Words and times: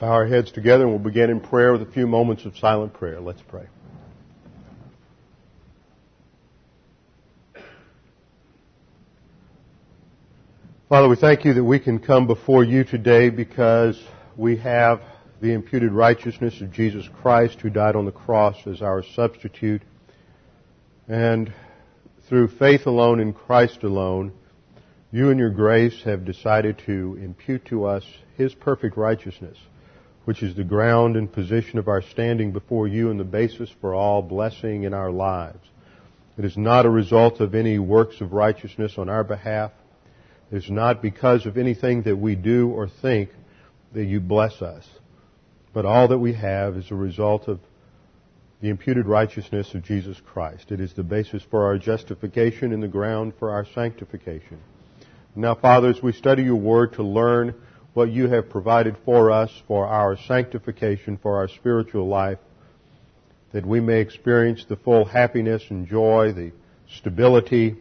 Bow 0.00 0.12
our 0.12 0.26
heads 0.26 0.50
together 0.50 0.84
and 0.84 0.92
we'll 0.92 0.98
begin 0.98 1.28
in 1.28 1.40
prayer 1.40 1.72
with 1.72 1.82
a 1.82 1.92
few 1.92 2.06
moments 2.06 2.46
of 2.46 2.56
silent 2.56 2.94
prayer. 2.94 3.20
Let's 3.20 3.42
pray. 3.42 3.66
Father, 10.88 11.06
we 11.06 11.16
thank 11.16 11.44
you 11.44 11.52
that 11.52 11.62
we 11.62 11.78
can 11.78 11.98
come 11.98 12.26
before 12.26 12.64
you 12.64 12.82
today 12.82 13.28
because 13.28 14.02
we 14.38 14.56
have 14.56 15.02
the 15.42 15.52
imputed 15.52 15.92
righteousness 15.92 16.62
of 16.62 16.72
Jesus 16.72 17.06
Christ 17.20 17.60
who 17.60 17.68
died 17.68 17.94
on 17.94 18.06
the 18.06 18.10
cross 18.10 18.56
as 18.66 18.80
our 18.80 19.02
substitute. 19.02 19.82
And 21.08 21.52
through 22.26 22.48
faith 22.48 22.86
alone 22.86 23.20
in 23.20 23.34
Christ 23.34 23.82
alone, 23.82 24.32
you 25.12 25.28
in 25.28 25.36
your 25.36 25.50
grace 25.50 26.02
have 26.04 26.24
decided 26.24 26.78
to 26.86 27.18
impute 27.22 27.66
to 27.66 27.84
us 27.84 28.04
His 28.38 28.54
perfect 28.54 28.96
righteousness 28.96 29.58
which 30.24 30.42
is 30.42 30.54
the 30.54 30.64
ground 30.64 31.16
and 31.16 31.32
position 31.32 31.78
of 31.78 31.88
our 31.88 32.02
standing 32.02 32.52
before 32.52 32.86
you 32.86 33.10
and 33.10 33.18
the 33.18 33.24
basis 33.24 33.70
for 33.80 33.94
all 33.94 34.22
blessing 34.22 34.82
in 34.84 34.94
our 34.94 35.10
lives. 35.10 35.66
It 36.38 36.44
is 36.44 36.56
not 36.56 36.86
a 36.86 36.90
result 36.90 37.40
of 37.40 37.54
any 37.54 37.78
works 37.78 38.20
of 38.20 38.32
righteousness 38.32 38.94
on 38.96 39.08
our 39.08 39.24
behalf. 39.24 39.72
It 40.50 40.56
is 40.56 40.70
not 40.70 41.02
because 41.02 41.46
of 41.46 41.58
anything 41.58 42.02
that 42.02 42.16
we 42.16 42.34
do 42.34 42.70
or 42.70 42.88
think 42.88 43.30
that 43.92 44.04
you 44.04 44.20
bless 44.20 44.62
us. 44.62 44.88
But 45.72 45.84
all 45.84 46.08
that 46.08 46.18
we 46.18 46.32
have 46.34 46.76
is 46.76 46.90
a 46.90 46.94
result 46.94 47.48
of 47.48 47.60
the 48.60 48.68
imputed 48.68 49.06
righteousness 49.06 49.74
of 49.74 49.84
Jesus 49.84 50.20
Christ. 50.20 50.70
It 50.70 50.80
is 50.80 50.92
the 50.92 51.02
basis 51.02 51.42
for 51.50 51.64
our 51.64 51.78
justification 51.78 52.72
and 52.72 52.82
the 52.82 52.88
ground 52.88 53.32
for 53.38 53.50
our 53.50 53.64
sanctification. 53.74 54.58
Now, 55.34 55.54
Father, 55.54 55.88
as 55.88 56.02
we 56.02 56.12
study 56.12 56.42
your 56.42 56.56
word 56.56 56.94
to 56.94 57.02
learn 57.02 57.54
what 57.94 58.10
you 58.10 58.28
have 58.28 58.48
provided 58.48 58.96
for 59.04 59.30
us 59.30 59.50
for 59.66 59.86
our 59.86 60.16
sanctification, 60.16 61.16
for 61.16 61.36
our 61.36 61.48
spiritual 61.48 62.06
life, 62.06 62.38
that 63.52 63.66
we 63.66 63.80
may 63.80 64.00
experience 64.00 64.64
the 64.68 64.76
full 64.76 65.04
happiness 65.04 65.62
and 65.70 65.88
joy, 65.88 66.32
the 66.32 66.52
stability 66.98 67.76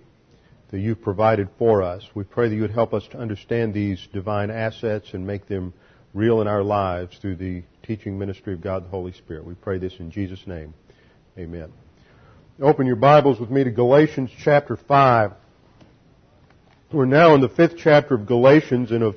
that 0.71 0.79
you've 0.79 1.01
provided 1.01 1.47
for 1.57 1.83
us. 1.83 2.03
We 2.13 2.23
pray 2.23 2.49
that 2.49 2.55
you 2.55 2.61
would 2.61 2.71
help 2.71 2.93
us 2.93 3.07
to 3.11 3.17
understand 3.17 3.73
these 3.73 4.07
divine 4.13 4.49
assets 4.51 5.13
and 5.13 5.25
make 5.25 5.47
them 5.47 5.73
real 6.13 6.41
in 6.41 6.47
our 6.47 6.63
lives 6.63 7.17
through 7.19 7.35
the 7.35 7.63
teaching 7.83 8.17
ministry 8.17 8.53
of 8.53 8.61
God 8.61 8.85
the 8.85 8.89
Holy 8.89 9.11
Spirit. 9.11 9.45
We 9.45 9.53
pray 9.55 9.77
this 9.77 9.93
in 9.99 10.11
Jesus' 10.11 10.45
name. 10.47 10.73
Amen. 11.37 11.71
Open 12.61 12.87
your 12.87 12.95
Bibles 12.95 13.39
with 13.39 13.49
me 13.49 13.63
to 13.63 13.71
Galatians 13.71 14.31
chapter 14.43 14.75
5. 14.75 15.31
We're 16.91 17.05
now 17.05 17.35
in 17.35 17.41
the 17.41 17.49
fifth 17.49 17.77
chapter 17.77 18.15
of 18.15 18.25
Galatians 18.25 18.91
and 18.91 19.03
of 19.03 19.15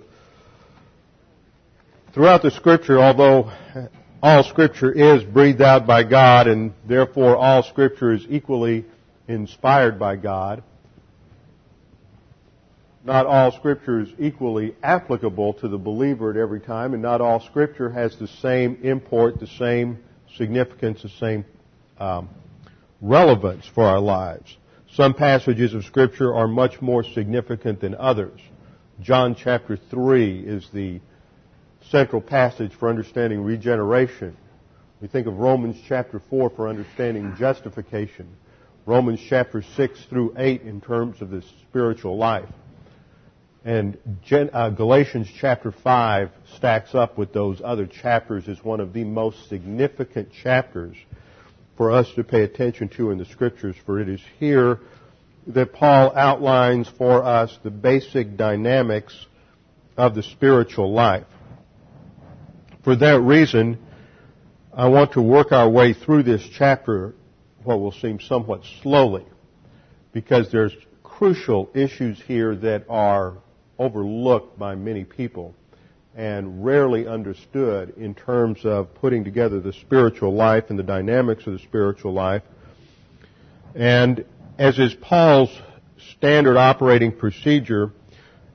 Throughout 2.14 2.42
the 2.42 2.50
scripture, 2.50 3.00
although 3.00 3.50
all 4.22 4.44
scripture 4.44 4.92
is 4.92 5.24
breathed 5.24 5.62
out 5.62 5.86
by 5.86 6.02
God 6.02 6.46
and 6.46 6.74
therefore 6.86 7.38
all 7.38 7.62
scripture 7.62 8.12
is 8.12 8.26
equally 8.28 8.84
inspired 9.28 9.98
by 9.98 10.16
God, 10.16 10.62
not 13.02 13.24
all 13.24 13.50
scripture 13.52 14.00
is 14.00 14.10
equally 14.18 14.76
applicable 14.82 15.54
to 15.54 15.68
the 15.68 15.78
believer 15.78 16.30
at 16.30 16.36
every 16.36 16.60
time, 16.60 16.92
and 16.92 17.02
not 17.02 17.22
all 17.22 17.40
scripture 17.40 17.90
has 17.90 18.14
the 18.18 18.28
same 18.28 18.78
import, 18.82 19.40
the 19.40 19.46
same 19.46 19.98
significance, 20.36 21.02
the 21.02 21.08
same 21.08 21.46
um, 21.98 22.28
relevance 23.00 23.66
for 23.74 23.84
our 23.84 24.00
lives. 24.00 24.54
Some 24.92 25.14
passages 25.14 25.72
of 25.72 25.84
scripture 25.84 26.34
are 26.34 26.46
much 26.46 26.82
more 26.82 27.02
significant 27.02 27.80
than 27.80 27.94
others. 27.94 28.38
John 29.00 29.34
chapter 29.34 29.78
3 29.90 30.40
is 30.40 30.68
the 30.74 31.00
central 31.90 32.20
passage 32.20 32.72
for 32.74 32.88
understanding 32.88 33.42
regeneration. 33.42 34.36
We 35.00 35.08
think 35.08 35.26
of 35.26 35.36
Romans 35.36 35.76
chapter 35.88 36.20
4 36.30 36.50
for 36.50 36.68
understanding 36.68 37.34
justification. 37.38 38.36
Romans 38.86 39.20
chapter 39.28 39.62
6 39.62 40.04
through 40.08 40.34
8 40.36 40.62
in 40.62 40.80
terms 40.80 41.20
of 41.20 41.30
the 41.30 41.42
spiritual 41.68 42.16
life. 42.16 42.48
And 43.64 43.96
uh, 44.30 44.70
Galatians 44.70 45.28
chapter 45.38 45.70
5 45.70 46.30
stacks 46.56 46.94
up 46.94 47.16
with 47.16 47.32
those 47.32 47.60
other 47.64 47.86
chapters 47.86 48.48
as 48.48 48.62
one 48.64 48.80
of 48.80 48.92
the 48.92 49.04
most 49.04 49.48
significant 49.48 50.30
chapters 50.32 50.96
for 51.76 51.92
us 51.92 52.12
to 52.16 52.24
pay 52.24 52.42
attention 52.42 52.88
to 52.88 53.10
in 53.10 53.18
the 53.18 53.24
scriptures, 53.24 53.76
for 53.86 54.00
it 54.00 54.08
is 54.08 54.20
here 54.38 54.80
that 55.46 55.72
Paul 55.72 56.12
outlines 56.16 56.88
for 56.98 57.24
us 57.24 57.56
the 57.62 57.70
basic 57.70 58.36
dynamics 58.36 59.14
of 59.96 60.14
the 60.14 60.22
spiritual 60.22 60.92
life. 60.92 61.26
For 62.82 62.96
that 62.96 63.20
reason, 63.20 63.78
I 64.74 64.88
want 64.88 65.12
to 65.12 65.22
work 65.22 65.52
our 65.52 65.68
way 65.68 65.92
through 65.92 66.24
this 66.24 66.42
chapter, 66.52 67.14
what 67.62 67.78
will 67.78 67.92
seem 67.92 68.18
somewhat 68.18 68.62
slowly, 68.82 69.24
because 70.12 70.50
there's 70.50 70.74
crucial 71.04 71.70
issues 71.74 72.20
here 72.26 72.56
that 72.56 72.84
are 72.88 73.34
overlooked 73.78 74.58
by 74.58 74.74
many 74.74 75.04
people 75.04 75.54
and 76.16 76.64
rarely 76.64 77.06
understood 77.06 77.94
in 77.96 78.14
terms 78.14 78.64
of 78.64 78.92
putting 78.94 79.22
together 79.22 79.60
the 79.60 79.72
spiritual 79.72 80.34
life 80.34 80.64
and 80.68 80.78
the 80.78 80.82
dynamics 80.82 81.46
of 81.46 81.52
the 81.52 81.60
spiritual 81.60 82.12
life. 82.12 82.42
And 83.76 84.24
as 84.58 84.80
is 84.80 84.92
Paul's 84.94 85.56
standard 86.16 86.56
operating 86.56 87.12
procedure 87.12 87.92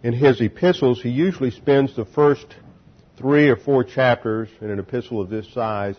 in 0.03 0.11
his 0.11 0.41
epistles, 0.41 1.01
he 1.01 1.09
usually 1.09 1.51
spends 1.51 1.95
the 1.95 2.05
first 2.05 2.45
three 3.17 3.49
or 3.49 3.55
four 3.55 3.83
chapters 3.83 4.49
in 4.61 4.69
an 4.69 4.79
epistle 4.79 5.19
of 5.19 5.29
this 5.29 5.51
size 5.53 5.95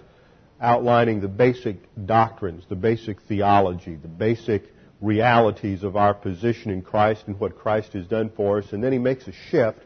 outlining 0.61 1.21
the 1.21 1.29
basic 1.29 1.77
doctrines, 2.07 2.65
the 2.69 2.77
basic 2.77 3.21
theology, 3.23 3.95
the 3.95 4.09
basic 4.09 4.65
realities 5.01 5.85
of 5.85 5.97
our 5.97 6.15
position 6.15 6.71
in 6.71 6.83
Christ 6.83 7.25
and 7.27 7.39
what 7.39 7.57
Christ 7.57 7.93
has 7.93 8.07
done 8.07 8.31
for 8.35 8.59
us. 8.59 8.73
And 8.73 8.83
then 8.83 8.93
he 8.93 8.99
makes 8.99 9.27
a 9.29 9.33
shift 9.33 9.79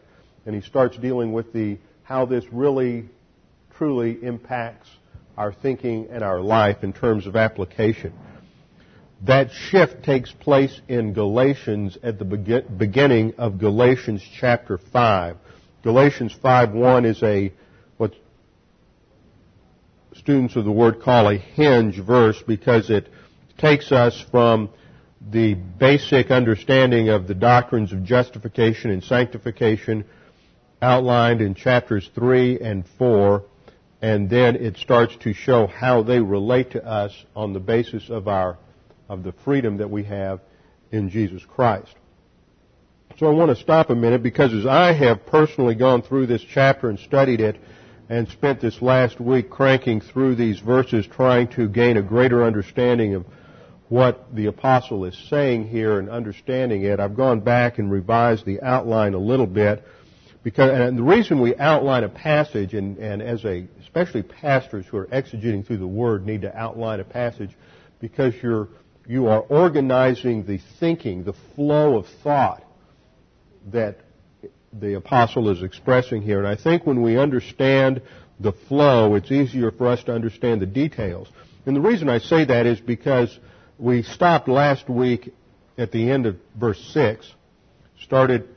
and 0.46 0.54
he 0.54 0.60
starts 0.62 0.96
dealing 0.96 1.32
with 1.32 1.52
the 1.52 1.78
how 2.02 2.26
this 2.26 2.44
really 2.50 3.08
truly 3.76 4.22
impacts 4.22 4.88
our 5.36 5.52
thinking 5.52 6.08
and 6.10 6.22
our 6.22 6.40
life 6.40 6.82
in 6.82 6.92
terms 6.92 7.26
of 7.26 7.36
application. 7.36 8.12
That 9.22 9.50
shift 9.52 10.02
takes 10.02 10.32
place 10.32 10.80
in 10.88 11.12
Galatians 11.12 11.96
at 12.02 12.18
the 12.18 12.24
beginning 12.24 13.34
of 13.38 13.58
Galatians 13.58 14.22
chapter 14.38 14.78
5. 14.78 15.36
Galatians 15.82 16.34
5.1 16.42 17.06
is 17.06 17.22
a, 17.22 17.52
what 17.96 18.14
students 20.14 20.54
of 20.54 20.64
the 20.64 20.70
word 20.70 21.02
call 21.02 21.28
a 21.28 21.36
hinge 21.36 21.98
verse 21.98 22.40
because 22.46 22.88
it 22.88 23.08
takes 23.58 23.90
us 23.90 24.24
from 24.30 24.70
the 25.30 25.54
basic 25.54 26.30
understanding 26.30 27.08
of 27.08 27.26
the 27.26 27.34
doctrines 27.34 27.92
of 27.92 28.04
justification 28.04 28.90
and 28.90 29.02
sanctification 29.02 30.04
outlined 30.80 31.40
in 31.40 31.54
chapters 31.54 32.08
3 32.14 32.60
and 32.60 32.84
4, 32.98 33.44
and 34.00 34.30
then 34.30 34.56
it 34.56 34.76
starts 34.76 35.16
to 35.16 35.32
show 35.32 35.66
how 35.66 36.02
they 36.02 36.20
relate 36.20 36.72
to 36.72 36.84
us 36.84 37.12
on 37.34 37.52
the 37.52 37.60
basis 37.60 38.08
of 38.08 38.28
our, 38.28 38.58
of 39.08 39.22
the 39.22 39.32
freedom 39.44 39.78
that 39.78 39.90
we 39.90 40.04
have 40.04 40.40
in 40.90 41.10
Jesus 41.10 41.42
Christ. 41.44 41.94
So 43.18 43.26
I 43.26 43.30
want 43.30 43.50
to 43.54 43.62
stop 43.62 43.90
a 43.90 43.94
minute 43.94 44.22
because 44.22 44.54
as 44.54 44.64
I 44.64 44.94
have 44.94 45.26
personally 45.26 45.74
gone 45.74 46.00
through 46.00 46.26
this 46.26 46.42
chapter 46.42 46.88
and 46.88 46.98
studied 46.98 47.40
it 47.40 47.60
and 48.08 48.26
spent 48.28 48.60
this 48.60 48.80
last 48.80 49.20
week 49.20 49.50
cranking 49.50 50.00
through 50.00 50.36
these 50.36 50.58
verses 50.60 51.06
trying 51.06 51.48
to 51.48 51.68
gain 51.68 51.98
a 51.98 52.02
greater 52.02 52.42
understanding 52.42 53.14
of 53.14 53.26
what 53.90 54.34
the 54.34 54.46
apostle 54.46 55.04
is 55.04 55.16
saying 55.28 55.68
here 55.68 55.98
and 55.98 56.08
understanding 56.08 56.84
it, 56.84 57.00
I've 57.00 57.14
gone 57.14 57.40
back 57.40 57.78
and 57.78 57.90
revised 57.90 58.46
the 58.46 58.62
outline 58.62 59.12
a 59.12 59.18
little 59.18 59.46
bit 59.46 59.86
because, 60.42 60.70
and 60.70 60.96
the 60.96 61.02
reason 61.02 61.38
we 61.38 61.54
outline 61.56 62.04
a 62.04 62.08
passage 62.08 62.72
and, 62.72 62.96
and 62.96 63.20
as 63.20 63.44
a, 63.44 63.66
especially 63.82 64.22
pastors 64.22 64.86
who 64.86 64.96
are 64.96 65.06
exegeting 65.08 65.66
through 65.66 65.78
the 65.78 65.86
Word 65.86 66.24
need 66.24 66.42
to 66.42 66.56
outline 66.56 67.00
a 67.00 67.04
passage 67.04 67.50
because 68.00 68.32
you're, 68.42 68.68
you 69.06 69.26
are 69.26 69.40
organizing 69.40 70.46
the 70.46 70.58
thinking, 70.80 71.24
the 71.24 71.34
flow 71.54 71.98
of 71.98 72.06
thought 72.22 72.64
that 73.70 73.98
the 74.72 74.94
apostle 74.94 75.48
is 75.50 75.62
expressing 75.62 76.22
here. 76.22 76.38
And 76.38 76.48
I 76.48 76.56
think 76.56 76.86
when 76.86 77.02
we 77.02 77.18
understand 77.18 78.02
the 78.40 78.52
flow, 78.52 79.14
it's 79.14 79.30
easier 79.30 79.70
for 79.70 79.88
us 79.88 80.02
to 80.04 80.14
understand 80.14 80.60
the 80.60 80.66
details. 80.66 81.28
And 81.66 81.76
the 81.76 81.80
reason 81.80 82.08
I 82.08 82.18
say 82.18 82.44
that 82.44 82.66
is 82.66 82.80
because 82.80 83.38
we 83.78 84.02
stopped 84.02 84.48
last 84.48 84.88
week 84.88 85.32
at 85.78 85.92
the 85.92 86.10
end 86.10 86.26
of 86.26 86.36
verse 86.58 86.80
6, 86.92 87.30
started 88.00 88.48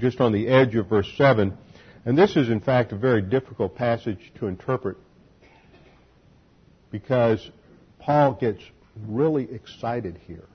just 0.00 0.20
on 0.20 0.32
the 0.32 0.48
edge 0.48 0.74
of 0.74 0.88
verse 0.88 1.10
7, 1.16 1.56
and 2.04 2.18
this 2.18 2.36
is 2.36 2.48
in 2.50 2.60
fact 2.60 2.92
a 2.92 2.96
very 2.96 3.22
difficult 3.22 3.74
passage 3.76 4.32
to 4.38 4.46
interpret 4.46 4.96
because 6.90 7.50
Paul 7.98 8.34
gets 8.34 8.60
really 9.06 9.50
excited 9.50 10.20
here. 10.26 10.46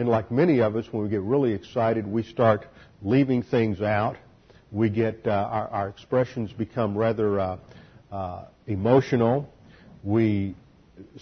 And 0.00 0.08
like 0.08 0.30
many 0.30 0.60
of 0.60 0.76
us, 0.76 0.86
when 0.90 1.02
we 1.02 1.10
get 1.10 1.20
really 1.20 1.52
excited, 1.52 2.06
we 2.06 2.22
start 2.22 2.66
leaving 3.02 3.42
things 3.42 3.82
out. 3.82 4.16
We 4.72 4.88
get, 4.88 5.26
uh, 5.26 5.30
our, 5.30 5.68
our, 5.68 5.88
expressions 5.88 6.54
become 6.54 6.96
rather 6.96 7.38
uh, 7.38 7.58
uh, 8.10 8.44
emotional. 8.66 9.52
We 10.02 10.56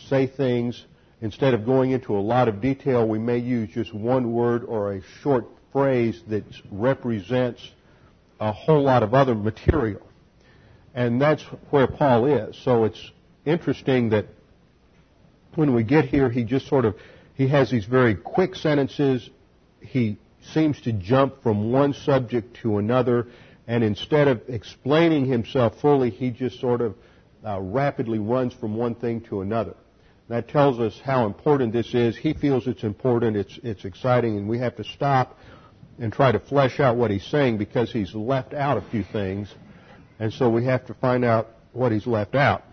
say 0.08 0.28
things, 0.28 0.80
instead 1.20 1.54
of 1.54 1.66
going 1.66 1.90
into 1.90 2.16
a 2.16 2.20
lot 2.20 2.46
of 2.46 2.60
detail, 2.60 3.04
we 3.08 3.18
may 3.18 3.38
use 3.38 3.68
just 3.70 3.92
one 3.92 4.32
word 4.32 4.62
or 4.62 4.92
a 4.92 5.02
short 5.22 5.46
phrase 5.72 6.22
that 6.28 6.44
represents 6.70 7.68
a 8.38 8.52
whole 8.52 8.84
lot 8.84 9.02
of 9.02 9.12
other 9.12 9.34
material. 9.34 10.06
And 10.94 11.20
that's 11.20 11.42
where 11.70 11.88
Paul 11.88 12.26
is. 12.26 12.56
So 12.62 12.84
it's 12.84 13.10
interesting 13.44 14.10
that 14.10 14.26
when 15.56 15.74
we 15.74 15.82
get 15.82 16.04
here, 16.04 16.30
he 16.30 16.44
just 16.44 16.68
sort 16.68 16.84
of, 16.84 16.94
he 17.38 17.46
has 17.46 17.70
these 17.70 17.84
very 17.84 18.16
quick 18.16 18.56
sentences. 18.56 19.30
He 19.80 20.18
seems 20.52 20.80
to 20.82 20.92
jump 20.92 21.40
from 21.40 21.70
one 21.70 21.94
subject 21.94 22.56
to 22.62 22.78
another. 22.78 23.28
And 23.68 23.84
instead 23.84 24.26
of 24.26 24.42
explaining 24.48 25.26
himself 25.26 25.80
fully, 25.80 26.10
he 26.10 26.30
just 26.30 26.58
sort 26.60 26.80
of 26.80 26.96
uh, 27.46 27.60
rapidly 27.60 28.18
runs 28.18 28.54
from 28.54 28.74
one 28.74 28.96
thing 28.96 29.20
to 29.28 29.40
another. 29.40 29.76
That 30.28 30.48
tells 30.48 30.80
us 30.80 31.00
how 31.02 31.26
important 31.26 31.72
this 31.72 31.94
is. 31.94 32.16
He 32.16 32.34
feels 32.34 32.66
it's 32.66 32.82
important, 32.82 33.36
it's, 33.36 33.58
it's 33.62 33.84
exciting, 33.84 34.36
and 34.36 34.48
we 34.48 34.58
have 34.58 34.74
to 34.76 34.84
stop 34.84 35.38
and 36.00 36.12
try 36.12 36.32
to 36.32 36.40
flesh 36.40 36.80
out 36.80 36.96
what 36.96 37.12
he's 37.12 37.24
saying 37.24 37.58
because 37.58 37.92
he's 37.92 38.14
left 38.16 38.52
out 38.52 38.78
a 38.78 38.90
few 38.90 39.04
things. 39.04 39.54
And 40.18 40.32
so 40.32 40.50
we 40.50 40.64
have 40.64 40.86
to 40.86 40.94
find 40.94 41.24
out 41.24 41.48
what 41.72 41.92
he's 41.92 42.06
left 42.06 42.34
out. 42.34 42.64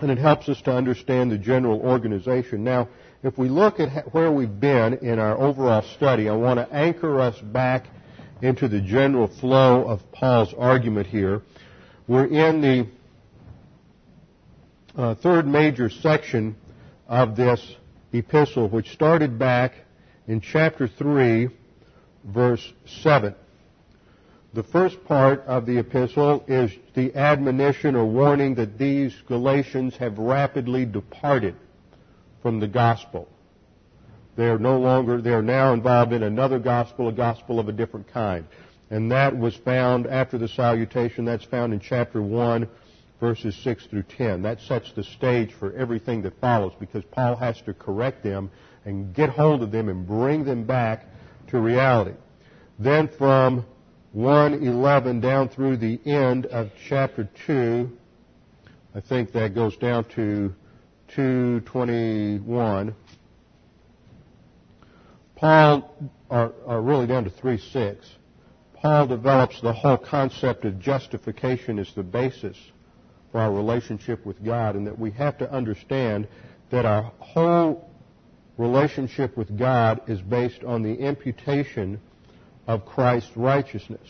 And 0.00 0.10
it 0.10 0.18
helps 0.18 0.48
us 0.48 0.62
to 0.62 0.72
understand 0.72 1.30
the 1.30 1.38
general 1.38 1.80
organization. 1.80 2.64
Now, 2.64 2.88
if 3.22 3.36
we 3.36 3.48
look 3.48 3.80
at 3.80 4.14
where 4.14 4.30
we've 4.30 4.60
been 4.60 4.98
in 4.98 5.18
our 5.18 5.36
overall 5.36 5.82
study, 5.96 6.28
I 6.28 6.36
want 6.36 6.58
to 6.60 6.72
anchor 6.74 7.20
us 7.20 7.38
back 7.40 7.86
into 8.42 8.68
the 8.68 8.80
general 8.80 9.26
flow 9.26 9.88
of 9.88 10.12
Paul's 10.12 10.54
argument 10.56 11.08
here. 11.08 11.42
We're 12.06 12.26
in 12.26 12.60
the 12.60 12.86
uh, 14.96 15.14
third 15.16 15.46
major 15.46 15.90
section 15.90 16.56
of 17.08 17.34
this 17.34 17.60
epistle, 18.12 18.68
which 18.68 18.90
started 18.92 19.38
back 19.38 19.74
in 20.28 20.40
chapter 20.40 20.86
3, 20.86 21.48
verse 22.24 22.72
7. 23.02 23.34
The 24.54 24.62
first 24.62 25.04
part 25.04 25.40
of 25.40 25.66
the 25.66 25.78
epistle 25.78 26.44
is 26.46 26.70
the 26.94 27.14
admonition 27.16 27.96
or 27.96 28.06
warning 28.06 28.54
that 28.54 28.78
these 28.78 29.14
Galatians 29.26 29.96
have 29.96 30.18
rapidly 30.18 30.86
departed 30.86 31.56
from 32.42 32.60
the 32.60 32.68
gospel. 32.68 33.28
They 34.36 34.46
are 34.46 34.58
no 34.58 34.78
longer, 34.78 35.20
they 35.20 35.32
are 35.32 35.42
now 35.42 35.72
involved 35.72 36.12
in 36.12 36.22
another 36.22 36.58
gospel, 36.58 37.08
a 37.08 37.12
gospel 37.12 37.58
of 37.58 37.68
a 37.68 37.72
different 37.72 38.12
kind. 38.12 38.46
And 38.90 39.10
that 39.10 39.36
was 39.36 39.56
found 39.56 40.06
after 40.06 40.38
the 40.38 40.48
salutation, 40.48 41.24
that's 41.24 41.44
found 41.44 41.72
in 41.72 41.80
chapter 41.80 42.22
1, 42.22 42.68
verses 43.20 43.56
6 43.64 43.86
through 43.86 44.04
10. 44.04 44.42
That 44.42 44.60
sets 44.60 44.92
the 44.92 45.02
stage 45.02 45.52
for 45.52 45.72
everything 45.74 46.22
that 46.22 46.40
follows 46.40 46.72
because 46.78 47.04
Paul 47.10 47.36
has 47.36 47.60
to 47.62 47.74
correct 47.74 48.22
them 48.22 48.50
and 48.84 49.12
get 49.14 49.28
hold 49.28 49.62
of 49.62 49.72
them 49.72 49.88
and 49.88 50.06
bring 50.06 50.44
them 50.44 50.64
back 50.64 51.06
to 51.48 51.58
reality. 51.58 52.14
Then 52.78 53.08
from 53.08 53.66
111 54.12 55.20
down 55.20 55.48
through 55.48 55.78
the 55.78 56.00
end 56.06 56.46
of 56.46 56.70
chapter 56.88 57.28
2, 57.46 57.90
I 58.94 59.00
think 59.00 59.32
that 59.32 59.54
goes 59.54 59.76
down 59.76 60.04
to 60.14 60.54
221. 61.14 62.94
Paul, 65.36 65.94
or, 66.28 66.52
or 66.64 66.82
really 66.82 67.06
down 67.06 67.24
to 67.24 67.30
3 67.30 67.58
6, 67.58 68.06
Paul 68.74 69.06
develops 69.06 69.60
the 69.60 69.72
whole 69.72 69.96
concept 69.96 70.64
of 70.64 70.78
justification 70.78 71.78
as 71.78 71.92
the 71.94 72.02
basis 72.02 72.56
for 73.32 73.40
our 73.40 73.52
relationship 73.52 74.24
with 74.24 74.44
God, 74.44 74.76
and 74.76 74.86
that 74.86 74.98
we 74.98 75.10
have 75.12 75.38
to 75.38 75.50
understand 75.50 76.28
that 76.70 76.84
our 76.84 77.12
whole 77.18 77.88
relationship 78.56 79.36
with 79.36 79.56
God 79.56 80.00
is 80.08 80.20
based 80.20 80.64
on 80.64 80.82
the 80.82 80.94
imputation 80.94 82.00
of 82.66 82.84
Christ's 82.84 83.36
righteousness. 83.36 84.06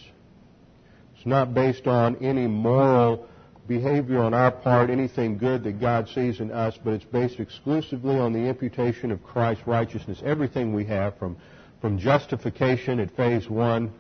It's 1.16 1.26
not 1.26 1.54
based 1.54 1.86
on 1.86 2.16
any 2.16 2.46
moral 2.46 3.28
behavior 3.68 4.20
on 4.20 4.34
our 4.34 4.50
part, 4.50 4.90
anything 4.90 5.38
good 5.38 5.62
that 5.64 5.80
God 5.80 6.08
sees 6.08 6.40
in 6.40 6.50
us, 6.50 6.78
but 6.82 6.94
it's 6.94 7.04
based 7.04 7.38
exclusively 7.38 8.18
on 8.18 8.32
the 8.32 8.48
imputation 8.48 9.12
of 9.12 9.22
Christ's 9.22 9.66
righteousness. 9.66 10.22
Everything 10.24 10.72
we 10.72 10.86
have 10.86 11.16
from, 11.18 11.36
from 11.80 11.98
justification 11.98 12.98
at 12.98 13.14
phase 13.14 13.48
one 13.48 13.92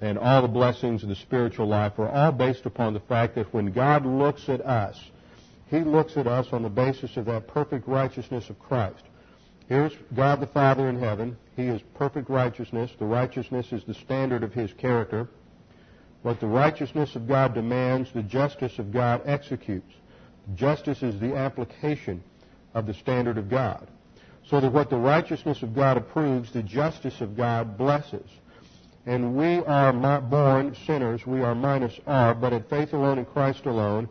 and 0.00 0.18
all 0.18 0.42
the 0.42 0.48
blessings 0.48 1.02
of 1.02 1.08
the 1.08 1.16
spiritual 1.16 1.66
life 1.66 1.98
are 1.98 2.10
all 2.10 2.32
based 2.32 2.66
upon 2.66 2.92
the 2.92 3.00
fact 3.00 3.34
that 3.34 3.52
when 3.52 3.72
God 3.72 4.04
looks 4.04 4.48
at 4.48 4.60
us, 4.60 5.00
He 5.68 5.80
looks 5.80 6.16
at 6.16 6.26
us 6.26 6.48
on 6.52 6.62
the 6.62 6.68
basis 6.68 7.16
of 7.16 7.24
that 7.24 7.48
perfect 7.48 7.88
righteousness 7.88 8.50
of 8.50 8.58
Christ. 8.58 9.02
Here's 9.68 9.92
God 10.14 10.40
the 10.40 10.46
Father 10.46 10.88
in 10.88 11.00
heaven. 11.00 11.36
He 11.56 11.64
is 11.64 11.80
perfect 11.94 12.28
righteousness. 12.28 12.90
The 12.98 13.06
righteousness 13.06 13.72
is 13.72 13.82
the 13.84 13.94
standard 13.94 14.42
of 14.44 14.52
His 14.52 14.72
character. 14.74 15.28
What 16.26 16.40
the 16.40 16.48
righteousness 16.48 17.14
of 17.14 17.28
God 17.28 17.54
demands, 17.54 18.10
the 18.12 18.20
justice 18.20 18.80
of 18.80 18.92
God 18.92 19.22
executes. 19.26 19.94
Justice 20.56 21.00
is 21.00 21.20
the 21.20 21.36
application 21.36 22.20
of 22.74 22.84
the 22.84 22.94
standard 22.94 23.38
of 23.38 23.48
God. 23.48 23.86
So 24.44 24.60
that 24.60 24.72
what 24.72 24.90
the 24.90 24.96
righteousness 24.96 25.62
of 25.62 25.72
God 25.72 25.96
approves, 25.96 26.52
the 26.52 26.64
justice 26.64 27.20
of 27.20 27.36
God 27.36 27.78
blesses. 27.78 28.28
And 29.06 29.36
we 29.36 29.58
are 29.66 29.92
born 30.20 30.74
sinners. 30.84 31.24
We 31.24 31.42
are 31.42 31.54
minus 31.54 31.96
R, 32.08 32.34
but 32.34 32.52
in 32.52 32.64
faith 32.64 32.92
alone 32.92 33.20
in 33.20 33.24
Christ 33.24 33.64
alone, 33.64 34.08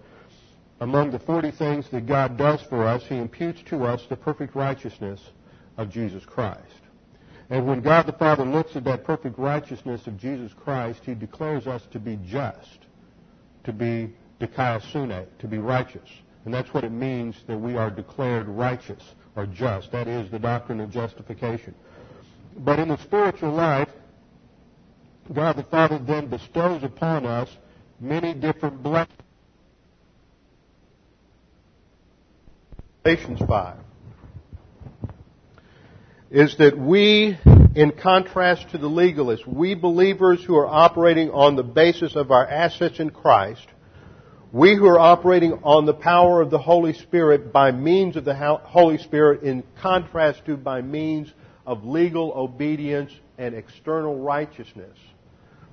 among 0.80 1.12
the 1.12 1.20
40 1.20 1.52
things 1.52 1.90
that 1.90 2.06
God 2.06 2.38
does 2.38 2.62
for 2.62 2.88
us, 2.88 3.04
He 3.04 3.18
imputes 3.18 3.62
to 3.64 3.84
us 3.84 4.06
the 4.08 4.16
perfect 4.16 4.56
righteousness 4.56 5.20
of 5.76 5.90
Jesus 5.90 6.24
Christ. 6.24 6.80
And 7.50 7.68
when 7.68 7.82
God 7.82 8.08
the 8.08 8.14
Father 8.14 8.44
looks 8.44 8.76
at 8.76 8.84
that 8.86 9.04
perfect 9.04 9.38
righteousness 9.38 10.08
of 10.08 10.18
Jesus 10.18 10.52
Christ, 10.54 11.02
He 11.06 11.14
declares 11.14 11.68
us 11.68 11.84
to 11.92 12.00
be 12.00 12.18
just, 12.26 12.80
to 13.66 13.72
be 13.72 14.14
dikaiosune, 14.40 15.28
to 15.40 15.48
be 15.48 15.60
righteous. 15.60 16.10
And 16.46 16.54
that's 16.54 16.74
what 16.74 16.84
it 16.84 16.92
means 16.92 17.36
that 17.48 17.58
we 17.58 17.76
are 17.76 17.92
declared 17.92 18.48
righteous 18.48 19.04
or 19.36 19.46
just. 19.46 19.92
That 19.92 20.08
is 20.08 20.30
the 20.32 20.40
doctrine 20.40 20.80
of 20.80 20.90
justification. 20.92 21.76
But 22.58 22.80
in 22.80 22.88
the 22.88 22.98
spiritual 22.98 23.52
life, 23.52 23.90
God 25.32 25.58
the 25.58 25.64
Father 25.64 26.00
then 26.00 26.28
bestows 26.28 26.84
upon 26.84 27.26
us 27.26 27.50
many 28.00 28.34
different 28.34 28.82
blessings. 28.82 29.12
Galatians 33.04 33.40
5 33.48 33.85
is 36.32 36.58
that 36.58 36.78
we, 36.78 37.38
in 37.76 37.92
contrast 37.92 38.70
to 38.72 38.78
the 38.78 38.90
legalists, 38.90 39.46
we 39.46 39.76
believers 39.76 40.44
who 40.44 40.56
are 40.56 40.68
operating 40.68 41.30
on 41.30 41.56
the 41.56 41.64
basis 41.64 42.16
of 42.16 42.32
our 42.32 42.48
assets 42.48 43.00
in 43.00 43.12
Christ, 43.12 43.66
we 44.52 44.76
who 44.76 44.88
are 44.88 45.00
operating 45.00 45.54
on 45.64 45.86
the 45.86 45.94
power 45.94 46.42
of 46.42 46.50
the 46.50 46.58
Holy 46.58 46.94
Spirit 46.94 47.52
by 47.52 47.72
means 47.72 48.16
of 48.16 48.26
the 48.26 48.36
Holy 48.36 48.98
Spirit 48.98 49.44
in 49.44 49.64
contrast 49.82 50.46
to 50.46 50.58
by 50.58 50.82
means 50.82 51.32
of 51.66 51.84
legal 51.84 52.32
obedience 52.32 53.12
and 53.38 53.54
external 53.54 54.18
righteousness, 54.20 54.98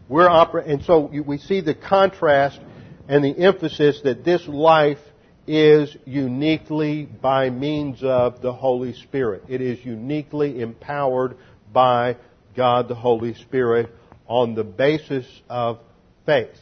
we're 0.09 0.29
operating, 0.29 0.73
and 0.73 0.83
so 0.83 1.11
we 1.25 1.39
see 1.39 1.61
the 1.61 1.75
contrast 1.75 2.61
and 3.09 3.25
the 3.25 3.39
emphasis 3.39 4.01
that 4.05 4.25
this 4.25 4.47
life 4.47 4.99
is 5.47 5.97
uniquely 6.05 7.05
by 7.05 7.51
means 7.51 8.03
of 8.03 8.43
the 8.43 8.53
Holy 8.53 8.95
Spirit. 8.95 9.45
It 9.49 9.61
is 9.61 9.85
uniquely 9.85 10.61
empowered 10.61 11.37
by 11.73 12.17
God 12.57 12.89
the 12.89 12.95
Holy 12.95 13.35
Spirit 13.35 13.91
on 14.27 14.55
the 14.55 14.65
basis 14.65 15.27
of 15.49 15.81
faith. 16.25 16.57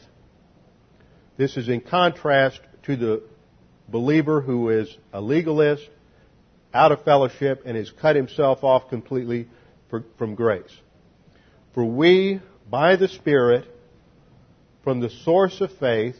This 1.37 1.57
is 1.57 1.69
in 1.69 1.81
contrast 1.81 2.59
to 2.83 2.95
the 2.95 3.23
believer 3.87 4.41
who 4.41 4.69
is 4.69 4.97
a 5.13 5.21
legalist, 5.21 5.87
out 6.73 6.91
of 6.91 7.03
fellowship, 7.03 7.63
and 7.65 7.75
has 7.75 7.91
cut 7.91 8.15
himself 8.15 8.63
off 8.63 8.89
completely 8.89 9.47
from 10.17 10.35
grace. 10.35 10.71
For 11.73 11.85
we 11.85 12.41
by 12.69 12.95
the 12.95 13.09
Spirit 13.09 13.65
from 14.83 15.01
the 15.01 15.09
source 15.09 15.61
of 15.61 15.71
faith 15.77 16.15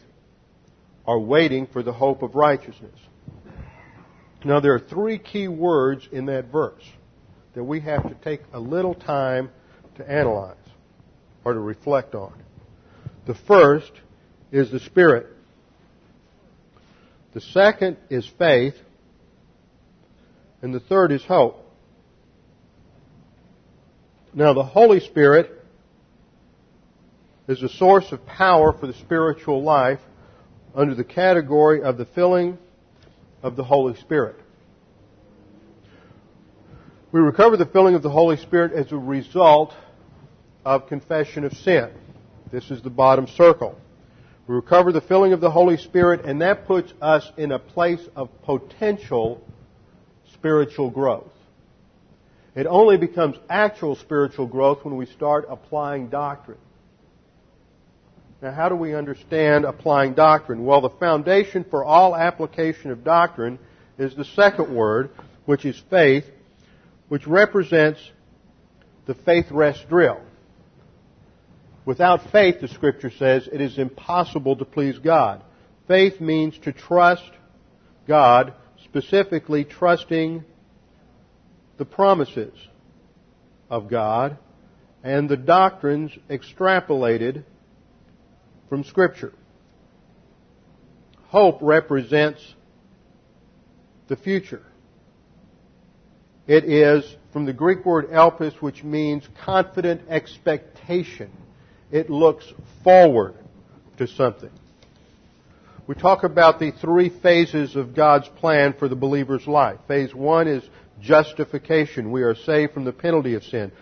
are 1.12 1.20
waiting 1.20 1.68
for 1.68 1.84
the 1.84 1.92
hope 1.92 2.24
of 2.24 2.36
righteousness. 2.36 2.98
Now, 4.46 4.62
there 4.62 4.74
are 4.74 4.80
three 4.80 5.20
key 5.20 5.50
words 5.50 6.08
in 6.10 6.28
that 6.28 6.46
verse 6.46 6.86
that 7.54 7.66
we 7.66 7.82
have 7.82 8.04
to 8.04 8.16
take 8.24 8.40
a 8.54 8.60
little 8.62 8.96
time 8.96 9.50
to 9.98 10.10
analyze 10.10 10.56
or 11.44 11.54
to 11.54 11.60
reflect 11.60 12.16
on. 12.16 12.32
The 13.28 13.36
first 13.36 13.92
is 14.54 14.72
the 14.72 14.80
Spirit. 14.80 15.28
The 17.34 17.42
second 17.42 17.98
is 18.10 18.26
faith. 18.40 18.76
And 20.62 20.74
the 20.74 20.80
third 20.80 21.12
is 21.12 21.26
hope. 21.26 21.58
Now, 24.34 24.54
the 24.54 24.64
Holy 24.64 25.02
Spirit 25.02 25.52
is 27.50 27.62
a 27.62 27.68
source 27.68 28.14
of 28.14 28.26
power 28.26 28.72
for 28.72 28.88
the 28.88 28.94
spiritual 28.94 29.62
life 29.62 30.00
under 30.76 30.96
the 30.96 31.04
category 31.04 31.82
of 31.82 31.98
the 31.98 32.06
filling 32.06 32.58
of 33.44 33.56
the 33.56 33.64
Holy 33.64 33.96
Spirit. 33.96 34.36
We 37.12 37.20
recover 37.20 37.58
the 37.58 37.66
filling 37.66 37.96
of 37.96 38.04
the 38.04 38.10
Holy 38.10 38.38
Spirit 38.38 38.72
as 38.72 38.92
a 38.92 38.98
result 38.98 39.74
of 40.64 40.88
confession 40.88 41.44
of 41.44 41.54
sin. 41.54 41.90
This 42.52 42.72
is 42.72 42.82
the 42.82 42.90
bottom 42.90 43.28
circle. 43.28 43.78
We 44.48 44.56
recover 44.56 44.92
the 44.92 45.02
filling 45.02 45.34
of 45.34 45.42
the 45.42 45.52
Holy 45.52 45.78
Spirit, 45.78 46.26
and 46.26 46.42
that 46.42 46.68
puts 46.68 46.94
us 47.02 47.30
in 47.38 47.52
a 47.52 47.60
place 47.60 48.02
of 48.16 48.30
potential 48.44 49.42
spiritual 50.34 50.90
growth. 50.90 51.32
It 52.56 52.66
only 52.66 52.98
becomes 52.98 53.38
actual 53.50 53.96
spiritual 53.96 54.48
growth 54.48 54.84
when 54.84 54.98
we 54.98 55.06
start 55.06 55.46
applying 55.50 56.10
doctrine. 56.10 56.58
Now, 58.42 58.52
how 58.52 58.70
do 58.70 58.76
we 58.76 58.96
understand 58.96 59.66
applying 59.66 60.16
doctrine? 60.16 60.66
Well, 60.66 60.82
the 60.82 60.90
foundation 60.90 61.64
for 61.70 61.86
all 61.86 62.16
application 62.16 62.90
of 62.90 63.04
doctrine 63.04 63.60
is 64.00 64.16
the 64.16 64.26
second 64.26 64.74
word, 64.74 65.12
which 65.46 65.64
is 65.64 65.82
faith, 65.92 66.26
which 67.08 67.28
represents 67.28 68.00
the 69.06 69.14
faith 69.14 69.46
rest 69.52 69.88
drill. 69.90 70.20
Without 71.86 72.32
faith, 72.32 72.62
the 72.62 72.68
scripture 72.68 73.12
says, 73.12 73.48
it 73.52 73.62
is 73.62 73.78
impossible 73.78 74.56
to 74.56 74.66
please 74.66 74.98
God. 74.98 75.44
Faith 75.88 76.20
means 76.20 76.58
to 76.60 76.72
trust 76.72 77.30
God, 78.08 78.54
specifically 78.86 79.66
trusting 79.66 80.44
the 81.78 81.86
promises 81.86 82.54
of 83.70 83.88
God 83.88 84.38
and 85.04 85.30
the 85.30 85.38
doctrines 85.38 86.12
extrapolated 86.30 87.44
from 88.72 88.86
Scripture. 88.86 89.34
Hope 91.24 91.58
represents 91.60 92.42
the 94.08 94.16
future. 94.16 94.64
It 96.48 96.64
is 96.64 97.04
from 97.34 97.46
the 97.46 97.52
Greek 97.52 97.86
word 97.86 98.12
elpis, 98.12 98.54
which 98.62 98.82
means 98.82 99.28
confident 99.44 100.04
expectation. 100.08 101.32
It 101.92 102.10
looks 102.10 102.46
forward 102.82 103.36
to 103.98 104.08
something. 104.08 104.52
We 105.86 105.96
talk 105.96 106.24
about 106.24 106.60
the 106.60 106.72
three 106.72 107.10
phases 107.10 107.76
of 107.76 107.94
God's 107.94 108.30
plan 108.38 108.74
for 108.80 108.88
the 108.88 108.96
believer's 108.96 109.48
life. 109.48 109.80
Phase 109.90 110.16
one 110.16 110.48
is 110.48 110.64
justification. 111.02 112.10
We 112.10 112.22
are 112.22 112.36
saved 112.36 112.74
from 112.74 112.86
the 112.86 112.94
penalty 112.94 113.34
of 113.34 113.44
sin. 113.44 113.74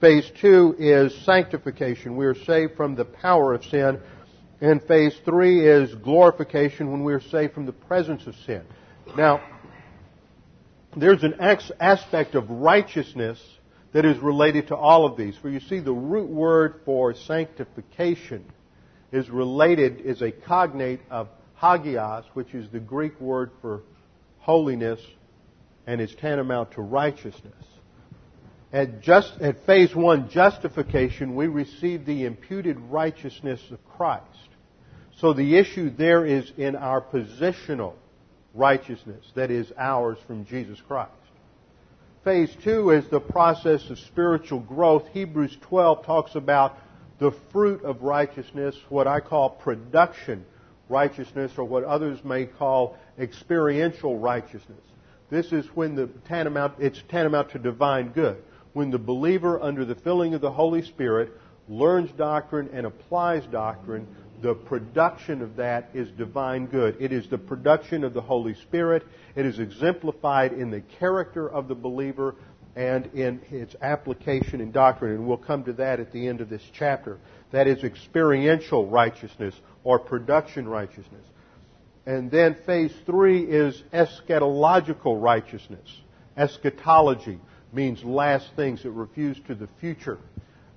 Phase 0.00 0.28
two 0.40 0.74
is 0.80 1.14
sanctification. 1.24 2.16
We 2.16 2.26
are 2.26 2.34
saved 2.34 2.74
from 2.76 2.96
the 2.96 3.04
power 3.04 3.54
of 3.54 3.64
sin. 3.66 4.00
And 4.62 4.80
phase 4.84 5.14
three 5.24 5.66
is 5.66 5.92
glorification 5.96 6.92
when 6.92 7.02
we 7.02 7.12
are 7.14 7.20
saved 7.20 7.52
from 7.52 7.66
the 7.66 7.72
presence 7.72 8.28
of 8.28 8.36
sin. 8.46 8.62
Now, 9.16 9.42
there's 10.96 11.24
an 11.24 11.34
aspect 11.40 12.36
of 12.36 12.48
righteousness 12.48 13.42
that 13.92 14.04
is 14.04 14.16
related 14.18 14.68
to 14.68 14.76
all 14.76 15.04
of 15.04 15.16
these. 15.16 15.36
For 15.36 15.48
you 15.48 15.58
see, 15.58 15.80
the 15.80 15.92
root 15.92 16.30
word 16.30 16.82
for 16.84 17.12
sanctification 17.12 18.44
is 19.10 19.28
related, 19.28 20.00
is 20.00 20.22
a 20.22 20.30
cognate 20.30 21.00
of 21.10 21.28
hagios, 21.60 22.24
which 22.34 22.54
is 22.54 22.70
the 22.70 22.78
Greek 22.78 23.20
word 23.20 23.50
for 23.60 23.82
holiness, 24.38 25.00
and 25.88 26.00
is 26.00 26.14
tantamount 26.14 26.70
to 26.74 26.82
righteousness. 26.82 27.64
At, 28.72 29.00
just, 29.00 29.32
at 29.40 29.66
phase 29.66 29.92
one, 29.92 30.30
justification, 30.30 31.34
we 31.34 31.48
receive 31.48 32.06
the 32.06 32.26
imputed 32.26 32.78
righteousness 32.78 33.60
of 33.72 33.84
Christ. 33.88 34.31
So 35.22 35.32
the 35.32 35.56
issue 35.56 35.88
there 35.88 36.26
is 36.26 36.50
in 36.56 36.74
our 36.74 37.00
positional 37.00 37.92
righteousness 38.54 39.24
that 39.36 39.52
is 39.52 39.72
ours 39.78 40.18
from 40.26 40.44
Jesus 40.46 40.80
Christ. 40.80 41.12
Phase 42.24 42.52
two 42.64 42.90
is 42.90 43.06
the 43.06 43.20
process 43.20 43.88
of 43.88 44.00
spiritual 44.00 44.58
growth. 44.58 45.06
Hebrews 45.12 45.56
12 45.60 46.04
talks 46.04 46.34
about 46.34 46.76
the 47.20 47.30
fruit 47.52 47.84
of 47.84 48.02
righteousness, 48.02 48.74
what 48.88 49.06
I 49.06 49.20
call 49.20 49.50
production 49.50 50.44
righteousness, 50.88 51.52
or 51.56 51.66
what 51.66 51.84
others 51.84 52.18
may 52.24 52.46
call 52.46 52.98
experiential 53.16 54.18
righteousness. 54.18 54.82
This 55.30 55.52
is 55.52 55.64
when 55.76 55.94
the 55.94 56.08
tantamount, 56.26 56.74
it's 56.80 57.00
tantamount 57.08 57.52
to 57.52 57.60
divine 57.60 58.08
good. 58.08 58.42
When 58.72 58.90
the 58.90 58.98
believer, 58.98 59.62
under 59.62 59.84
the 59.84 59.94
filling 59.94 60.34
of 60.34 60.40
the 60.40 60.50
Holy 60.50 60.82
Spirit, 60.82 61.30
learns 61.68 62.10
doctrine 62.12 62.70
and 62.72 62.86
applies 62.86 63.46
doctrine, 63.46 64.08
the 64.42 64.54
production 64.54 65.40
of 65.40 65.56
that 65.56 65.90
is 65.94 66.10
divine 66.10 66.66
good. 66.66 66.96
It 67.00 67.12
is 67.12 67.28
the 67.28 67.38
production 67.38 68.02
of 68.02 68.12
the 68.12 68.20
Holy 68.20 68.54
Spirit. 68.54 69.04
It 69.36 69.46
is 69.46 69.60
exemplified 69.60 70.52
in 70.52 70.70
the 70.70 70.80
character 70.80 71.48
of 71.48 71.68
the 71.68 71.76
believer 71.76 72.34
and 72.74 73.06
in 73.14 73.40
its 73.50 73.76
application 73.80 74.60
in 74.60 74.72
doctrine. 74.72 75.14
And 75.14 75.26
we'll 75.26 75.36
come 75.36 75.62
to 75.64 75.72
that 75.74 76.00
at 76.00 76.12
the 76.12 76.26
end 76.26 76.40
of 76.40 76.48
this 76.48 76.62
chapter. 76.72 77.18
That 77.52 77.68
is 77.68 77.84
experiential 77.84 78.88
righteousness 78.88 79.54
or 79.84 79.98
production 79.98 80.66
righteousness. 80.68 81.24
And 82.04 82.30
then 82.30 82.56
phase 82.66 82.92
three 83.06 83.42
is 83.42 83.80
eschatological 83.92 85.22
righteousness. 85.22 85.88
Eschatology 86.36 87.38
means 87.72 88.02
last 88.02 88.48
things 88.56 88.82
that 88.82 88.90
refuse 88.90 89.38
to 89.46 89.54
the 89.54 89.68
future. 89.80 90.18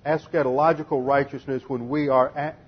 Eschatological 0.05 1.03
righteousness 1.03 1.63
when 1.67 1.89
we 1.89 2.09
are 2.09 2.29
at 2.37 2.59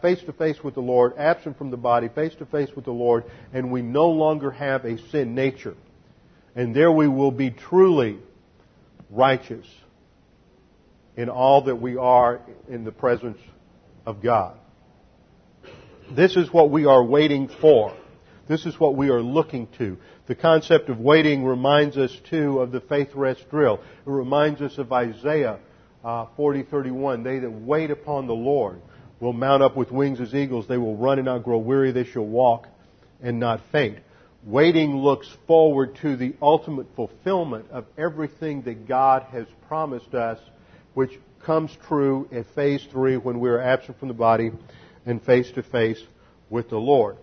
face 0.00 0.22
to 0.22 0.32
face 0.32 0.62
with 0.64 0.74
the 0.74 0.80
Lord, 0.80 1.12
absent 1.18 1.58
from 1.58 1.70
the 1.70 1.76
body, 1.76 2.08
face 2.08 2.34
to 2.36 2.46
face 2.46 2.70
with 2.74 2.86
the 2.86 2.92
Lord, 2.92 3.24
and 3.52 3.70
we 3.70 3.82
no 3.82 4.08
longer 4.08 4.50
have 4.50 4.84
a 4.84 4.98
sin 5.10 5.34
nature. 5.34 5.74
And 6.56 6.74
there 6.74 6.90
we 6.90 7.08
will 7.08 7.32
be 7.32 7.50
truly 7.50 8.18
righteous 9.10 9.66
in 11.16 11.28
all 11.28 11.64
that 11.64 11.76
we 11.76 11.96
are 11.96 12.40
in 12.68 12.84
the 12.84 12.92
presence 12.92 13.38
of 14.06 14.22
God. 14.22 14.56
This 16.10 16.36
is 16.36 16.52
what 16.52 16.70
we 16.70 16.86
are 16.86 17.02
waiting 17.02 17.48
for. 17.60 17.94
This 18.48 18.66
is 18.66 18.78
what 18.78 18.94
we 18.94 19.08
are 19.08 19.22
looking 19.22 19.68
to. 19.78 19.96
The 20.26 20.34
concept 20.34 20.88
of 20.88 20.98
waiting 20.98 21.44
reminds 21.44 21.96
us 21.96 22.14
too 22.28 22.60
of 22.60 22.72
the 22.72 22.80
faith 22.80 23.14
rest 23.14 23.48
drill. 23.50 23.74
It 23.76 24.10
reminds 24.10 24.60
us 24.60 24.78
of 24.78 24.92
Isaiah 24.92 25.58
uh, 26.04 26.26
40:31. 26.36 27.24
They 27.24 27.38
that 27.38 27.50
wait 27.50 27.90
upon 27.90 28.26
the 28.26 28.34
Lord 28.34 28.80
will 29.20 29.32
mount 29.32 29.62
up 29.62 29.76
with 29.76 29.90
wings 29.90 30.20
as 30.20 30.34
eagles. 30.34 30.66
They 30.66 30.78
will 30.78 30.96
run 30.96 31.18
and 31.18 31.26
not 31.26 31.44
grow 31.44 31.58
weary. 31.58 31.92
They 31.92 32.04
shall 32.04 32.26
walk 32.26 32.68
and 33.22 33.40
not 33.40 33.60
faint. 33.72 33.98
Waiting 34.44 34.98
looks 34.98 35.28
forward 35.46 35.96
to 36.02 36.16
the 36.16 36.34
ultimate 36.42 36.86
fulfillment 36.94 37.66
of 37.70 37.86
everything 37.96 38.62
that 38.62 38.86
God 38.86 39.22
has 39.32 39.46
promised 39.68 40.14
us, 40.14 40.38
which 40.92 41.18
comes 41.44 41.70
true 41.86 42.28
at 42.32 42.46
phase 42.54 42.86
three 42.90 43.16
when 43.16 43.40
we 43.40 43.48
are 43.48 43.60
absent 43.60 43.98
from 43.98 44.08
the 44.08 44.14
body 44.14 44.50
and 45.06 45.22
face 45.22 45.50
to 45.52 45.62
face 45.62 46.02
with 46.50 46.68
the 46.68 46.78
Lord. 46.78 47.16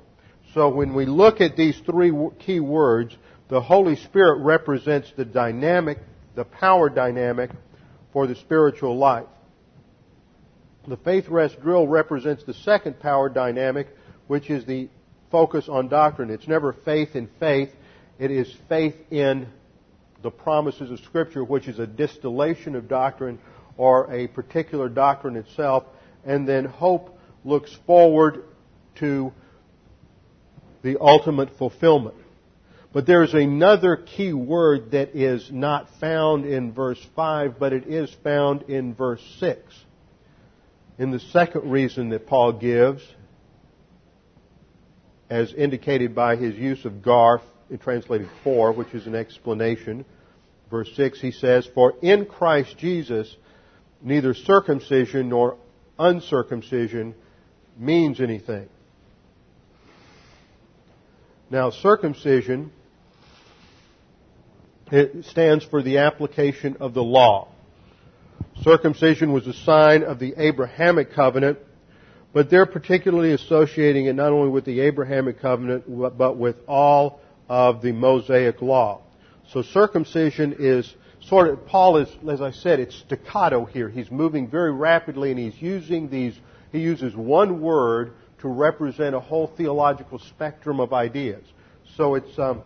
So 0.54 0.70
when 0.70 0.94
we 0.94 1.06
look 1.06 1.42
at 1.42 1.56
these 1.56 1.80
three 1.86 2.12
key 2.40 2.60
words, 2.60 3.16
the 3.50 3.62
Holy 3.62 3.96
Spirit 3.96 4.42
represents 4.42 5.12
the 5.16 5.26
dynamic, 5.26 6.00
the 6.36 6.46
power 6.46 6.90
dynamic 6.90 7.52
for 8.14 8.28
the 8.28 8.36
spiritual 8.36 8.98
life. 8.98 9.26
The 10.88 10.98
faith 10.98 11.28
rest 11.30 11.62
drill 11.62 11.88
represents 11.88 12.44
the 12.44 12.56
second 12.56 13.00
power 13.00 13.30
dynamic, 13.30 13.88
which 14.26 14.50
is 14.50 14.66
the 14.66 14.90
focus 15.30 15.70
on 15.70 15.90
doctrine. 15.90 16.32
It's 16.32 16.48
never 16.48 16.74
faith 16.74 17.16
in 17.16 17.30
faith. 17.40 17.70
It 18.18 18.32
is 18.32 18.52
faith 18.68 18.96
in 19.12 19.48
the 20.24 20.32
promises 20.32 20.90
of 20.90 21.00
Scripture, 21.02 21.44
which 21.44 21.68
is 21.68 21.78
a 21.78 21.86
distillation 21.86 22.76
of 22.76 22.88
doctrine 22.88 23.40
or 23.78 24.12
a 24.12 24.28
particular 24.28 24.90
doctrine 24.90 25.36
itself. 25.36 25.84
And 26.26 26.48
then 26.48 26.66
hope 26.66 27.16
looks 27.46 27.74
forward 27.86 28.44
to 28.96 29.32
the 30.82 31.00
ultimate 31.00 31.58
fulfillment. 31.58 32.16
But 32.92 33.06
there's 33.06 33.36
another 33.36 33.98
key 33.98 34.34
word 34.34 34.92
that 34.92 35.16
is 35.16 35.52
not 35.52 35.90
found 36.00 36.46
in 36.46 36.74
verse 36.74 37.04
5, 37.16 37.60
but 37.60 37.72
it 37.72 37.86
is 37.88 38.12
found 38.24 38.64
in 38.64 38.96
verse 38.96 39.22
6 39.40 39.62
in 40.98 41.12
the 41.12 41.20
second 41.20 41.70
reason 41.72 42.10
that 42.10 42.28
Paul 42.28 42.54
gives. 42.54 43.04
as 45.30 45.54
indicated 45.54 46.14
by 46.14 46.36
his 46.36 46.56
use 46.56 46.84
of 46.84 47.02
gar, 47.02 47.42
in 47.70 47.78
translated 47.78 48.28
for, 48.44 48.74
which 48.74 48.94
is 48.94 49.08
an 49.08 49.16
explanation. 49.16 50.04
Verse 50.70 50.94
6, 50.98 51.22
he 51.22 51.32
says, 51.32 51.66
For 51.74 51.94
in 52.02 52.26
Christ 52.26 52.78
Jesus, 52.78 53.34
neither 54.02 54.34
circumcision 54.34 55.30
nor 55.30 55.58
uncircumcision 55.98 57.16
means 57.78 58.20
anything. 58.20 58.68
Now, 61.50 61.70
circumcision 61.70 62.72
it 64.92 65.24
stands 65.26 65.64
for 65.64 65.82
the 65.82 66.00
application 66.00 66.78
of 66.82 66.94
the 66.94 67.04
law. 67.04 67.48
Circumcision 68.64 69.34
was 69.34 69.48
a 69.48 69.54
sign 69.54 70.04
of 70.04 70.20
the 70.20 70.36
Abrahamic 70.38 71.14
covenant, 71.14 71.58
but 72.32 72.52
they're 72.52 72.68
particularly 72.68 73.34
associating 73.34 74.06
it 74.06 74.14
not 74.14 74.32
only 74.32 74.50
with 74.50 74.66
the 74.66 74.82
Abrahamic 74.82 75.42
covenant, 75.42 75.86
but 76.16 76.38
with 76.38 76.58
all 76.68 77.22
of 77.50 77.82
the 77.82 77.92
Mosaic 77.92 78.62
law. 78.62 79.02
So 79.50 79.64
circumcision 79.64 80.56
is 80.60 80.94
sort 81.22 81.48
of, 81.50 81.66
Paul 81.66 81.98
is, 81.98 82.10
as 82.30 82.40
I 82.40 82.52
said, 82.52 82.80
it's 82.80 82.96
staccato 82.96 83.66
here. 83.66 83.90
He's 83.90 84.12
moving 84.12 84.48
very 84.48 84.72
rapidly 84.72 85.32
and 85.32 85.40
he's 85.40 85.60
using 85.60 86.10
these, 86.10 86.40
he 86.72 86.80
uses 86.80 87.16
one 87.16 87.62
word 87.62 88.14
to 88.42 88.48
represent 88.48 89.16
a 89.16 89.20
whole 89.20 89.48
theological 89.58 90.20
spectrum 90.20 90.80
of 90.80 90.94
ideas. 90.94 91.44
So 91.98 92.14
it's, 92.14 92.38
um, 92.38 92.62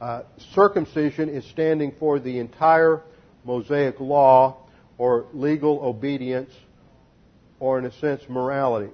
uh, 0.00 0.22
circumcision 0.54 1.28
is 1.28 1.44
standing 1.46 1.92
for 1.98 2.20
the 2.20 2.38
entire 2.38 3.02
Mosaic 3.44 3.98
law 3.98 4.59
or 5.00 5.24
legal 5.32 5.80
obedience 5.82 6.52
or 7.58 7.78
in 7.78 7.86
a 7.86 7.92
sense 8.00 8.20
morality. 8.28 8.92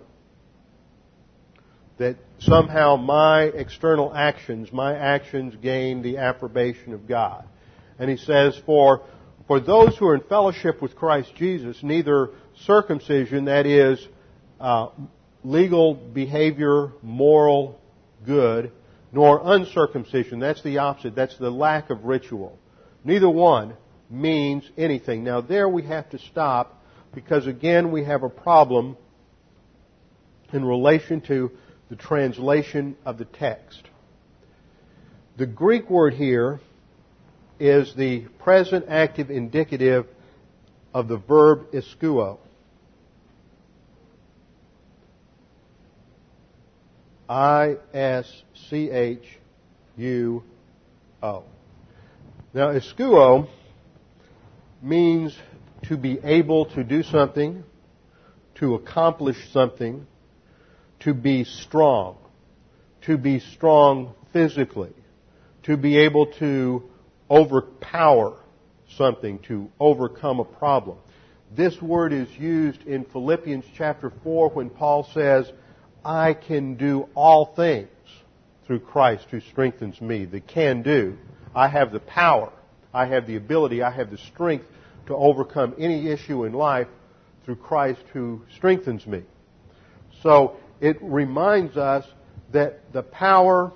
That 1.99 2.15
somehow 2.39 2.95
my 2.95 3.43
external 3.43 4.15
actions, 4.15 4.73
my 4.73 4.97
actions 4.97 5.57
gain 5.61 6.03
the 6.03 6.19
approbation 6.19 6.95
of 6.95 7.09
God. 7.09 7.45
And 7.99 8.09
he 8.09 8.19
says, 8.19 8.57
for, 8.65 9.03
for 9.49 9.59
those 9.59 9.97
who 9.97 10.07
are 10.07 10.15
in 10.15 10.21
fellowship 10.21 10.81
with 10.81 10.95
Christ 10.95 11.35
Jesus, 11.35 11.83
neither 11.83 12.31
circumcision, 12.67 13.47
that 13.47 13.67
is, 13.67 13.99
uh, 14.61 14.91
legal 15.43 15.95
behavior, 15.95 16.93
moral 17.03 17.81
good, 18.25 18.71
nor 19.11 19.41
uncircumcision, 19.43 20.39
that's 20.39 20.63
the 20.63 20.79
opposite, 20.79 21.17
that's 21.17 21.37
the 21.39 21.51
lack 21.51 21.91
of 21.91 22.05
ritual. 22.05 22.57
Neither 23.03 23.29
one 23.29 23.75
means 24.09 24.69
anything. 24.77 25.25
Now 25.25 25.41
there 25.41 25.69
we 25.69 25.83
have 25.85 26.11
to 26.11 26.19
stop 26.19 26.83
because 27.15 27.47
again 27.47 27.91
we 27.91 28.05
have 28.05 28.23
a 28.23 28.29
problem 28.29 28.97
in 30.53 30.65
relation 30.65 31.21
to 31.23 31.51
the 31.89 31.97
translation 31.97 32.97
of 33.05 33.19
the 33.19 33.25
text. 33.25 33.83
The 35.37 35.47
Greek 35.47 35.91
word 35.91 36.15
here 36.15 36.61
is 37.59 37.95
the 37.95 38.21
present 38.39 38.87
active 38.89 39.31
indicative 39.31 40.07
of 40.95 41.09
the 41.09 41.17
verb 41.17 41.73
ischuo. 41.73 42.39
I 47.29 47.77
S 47.93 48.31
C 48.71 48.91
H 48.91 49.25
U 49.97 50.43
O. 51.23 51.45
Now, 52.55 52.69
ischuo 52.69 53.49
means 54.83 55.37
to 55.85 55.97
be 55.97 56.19
able 56.23 56.67
to 56.67 56.85
do 56.85 57.03
something, 57.03 57.65
to 58.57 58.75
accomplish 58.75 59.37
something, 59.53 60.07
to 61.01 61.15
be 61.15 61.45
strong, 61.45 62.17
to 63.03 63.17
be 63.17 63.39
strong 63.39 64.15
physically, 64.33 64.93
to 65.63 65.77
be 65.77 65.99
able 65.99 66.27
to 66.27 66.83
overpower 67.31 68.39
something, 68.97 69.39
to 69.41 69.71
overcome 69.81 70.41
a 70.41 70.45
problem. 70.45 70.99
This 71.55 71.81
word 71.81 72.13
is 72.13 72.29
used 72.39 72.83
in 72.87 73.05
Philippians 73.05 73.65
chapter 73.77 74.13
4 74.23 74.51
when 74.51 74.71
Paul 74.71 75.09
says, 75.15 75.51
I 76.05 76.35
can 76.35 76.77
do 76.77 77.09
all 77.15 77.55
things 77.55 77.89
through 78.67 78.81
Christ 78.81 79.27
who 79.31 79.41
strengthens 79.41 80.01
me. 80.01 80.25
The 80.25 80.41
can 80.41 80.83
do. 80.83 81.17
I 81.55 81.69
have 81.69 81.93
the 81.93 82.01
power. 82.01 82.53
I 82.97 83.05
have 83.05 83.27
the 83.27 83.37
ability. 83.37 83.83
I 83.83 83.91
have 83.91 84.11
the 84.11 84.17
strength 84.17 84.65
to 85.07 85.15
overcome 85.15 85.75
any 85.79 86.09
issue 86.09 86.45
in 86.45 86.55
life 86.55 86.89
through 87.45 87.57
Christ 87.57 88.01
who 88.15 88.41
strengthens 88.57 89.07
me. 89.07 89.23
So 90.23 90.57
it 90.81 90.97
reminds 91.03 91.77
us 91.77 92.07
that 92.53 92.93
the 92.95 93.03
power 93.03 93.73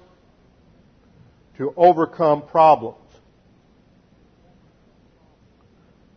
to 1.59 1.75
overcome 1.77 2.47
problems. 2.47 2.97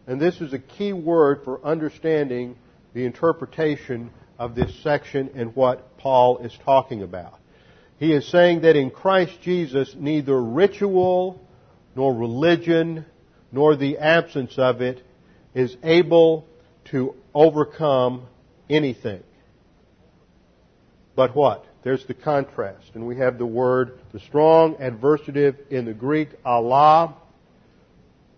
And 0.08 0.20
this 0.20 0.39
is 0.39 0.54
a 0.54 0.60
key 0.60 0.94
word 0.94 1.42
for 1.44 1.63
understanding 1.66 2.56
the 2.94 3.04
interpretation 3.04 4.12
of 4.39 4.56
this 4.56 4.82
section 4.82 5.32
and 5.36 5.54
what 5.58 5.98
Paul 5.98 6.38
is 6.38 6.58
talking 6.63 7.04
about. 7.04 7.38
He 7.98 8.13
is 8.13 8.26
saying 8.28 8.62
that 8.62 8.78
in 8.78 8.92
Christ 8.92 9.42
Jesus, 9.42 9.94
neither 9.98 10.42
ritual 10.42 11.42
nor 11.95 12.13
religion 12.13 13.06
nor 13.51 13.75
the 13.75 13.99
absence 13.99 14.58
of 14.58 14.82
it 14.82 15.01
is 15.53 15.77
able 15.84 16.47
to 16.86 17.15
overcome 17.34 18.25
anything. 18.69 19.21
But 21.15 21.36
what? 21.36 21.65
There's 21.84 22.06
the 22.06 22.13
contrast. 22.13 22.91
And 22.95 23.06
we 23.06 23.17
have 23.17 23.38
the 23.38 23.45
word, 23.45 23.99
the 24.12 24.19
strong 24.19 24.75
adversative 24.75 25.56
in 25.69 25.86
the 25.86 25.93
Greek, 25.93 26.29
alla, 26.45 27.15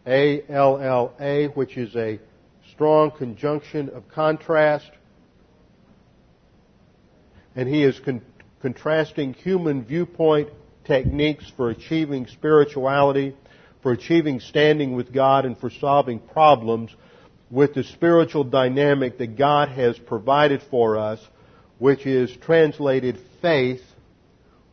A-L-L-A, 0.05 1.47
which 1.47 1.77
is 1.77 1.95
a 1.95 2.19
strong 2.71 3.11
conjunction 3.11 3.89
of 3.89 4.09
contrast. 4.09 4.91
And 7.55 7.69
he 7.69 7.83
is 7.83 7.97
con- 7.99 8.21
contrasting 8.61 9.33
human 9.33 9.85
viewpoint 9.85 10.49
techniques 10.83 11.49
for 11.55 11.69
achieving 11.69 12.27
spirituality, 12.27 13.35
for 13.85 13.91
achieving 13.91 14.39
standing 14.39 14.95
with 14.95 15.13
God, 15.13 15.45
and 15.45 15.55
for 15.59 15.69
solving 15.69 16.17
problems 16.17 16.89
with 17.51 17.75
the 17.75 17.83
spiritual 17.83 18.43
dynamic 18.43 19.19
that 19.19 19.37
God 19.37 19.69
has 19.69 19.95
provided 19.95 20.63
for 20.71 20.97
us 20.97 21.19
which 21.77 22.07
is 22.07 22.35
translated 22.37 23.19
faith 23.43 23.83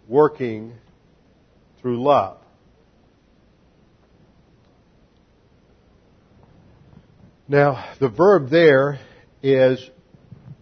working 0.09 0.73
through 1.83 2.03
love. 2.03 2.39
Now, 7.47 7.93
the 8.01 8.09
verb 8.09 8.49
there 8.49 8.99
is 9.43 9.91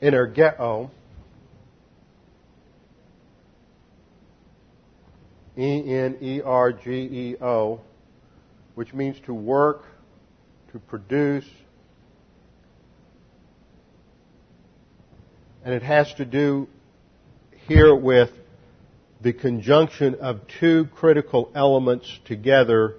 energeo. 0.02 0.90
E-N-E-R-G-E-O, 5.56 6.40
which 8.74 8.92
means 8.94 9.18
to 9.26 9.34
work, 9.34 9.84
to 10.72 10.78
produce, 10.78 11.48
and 15.64 15.74
it 15.74 15.82
has 15.82 16.12
to 16.14 16.24
do 16.24 16.68
here 17.68 17.94
with 17.94 18.30
the 19.20 19.32
conjunction 19.32 20.14
of 20.16 20.40
two 20.58 20.86
critical 20.94 21.50
elements 21.54 22.18
together 22.24 22.94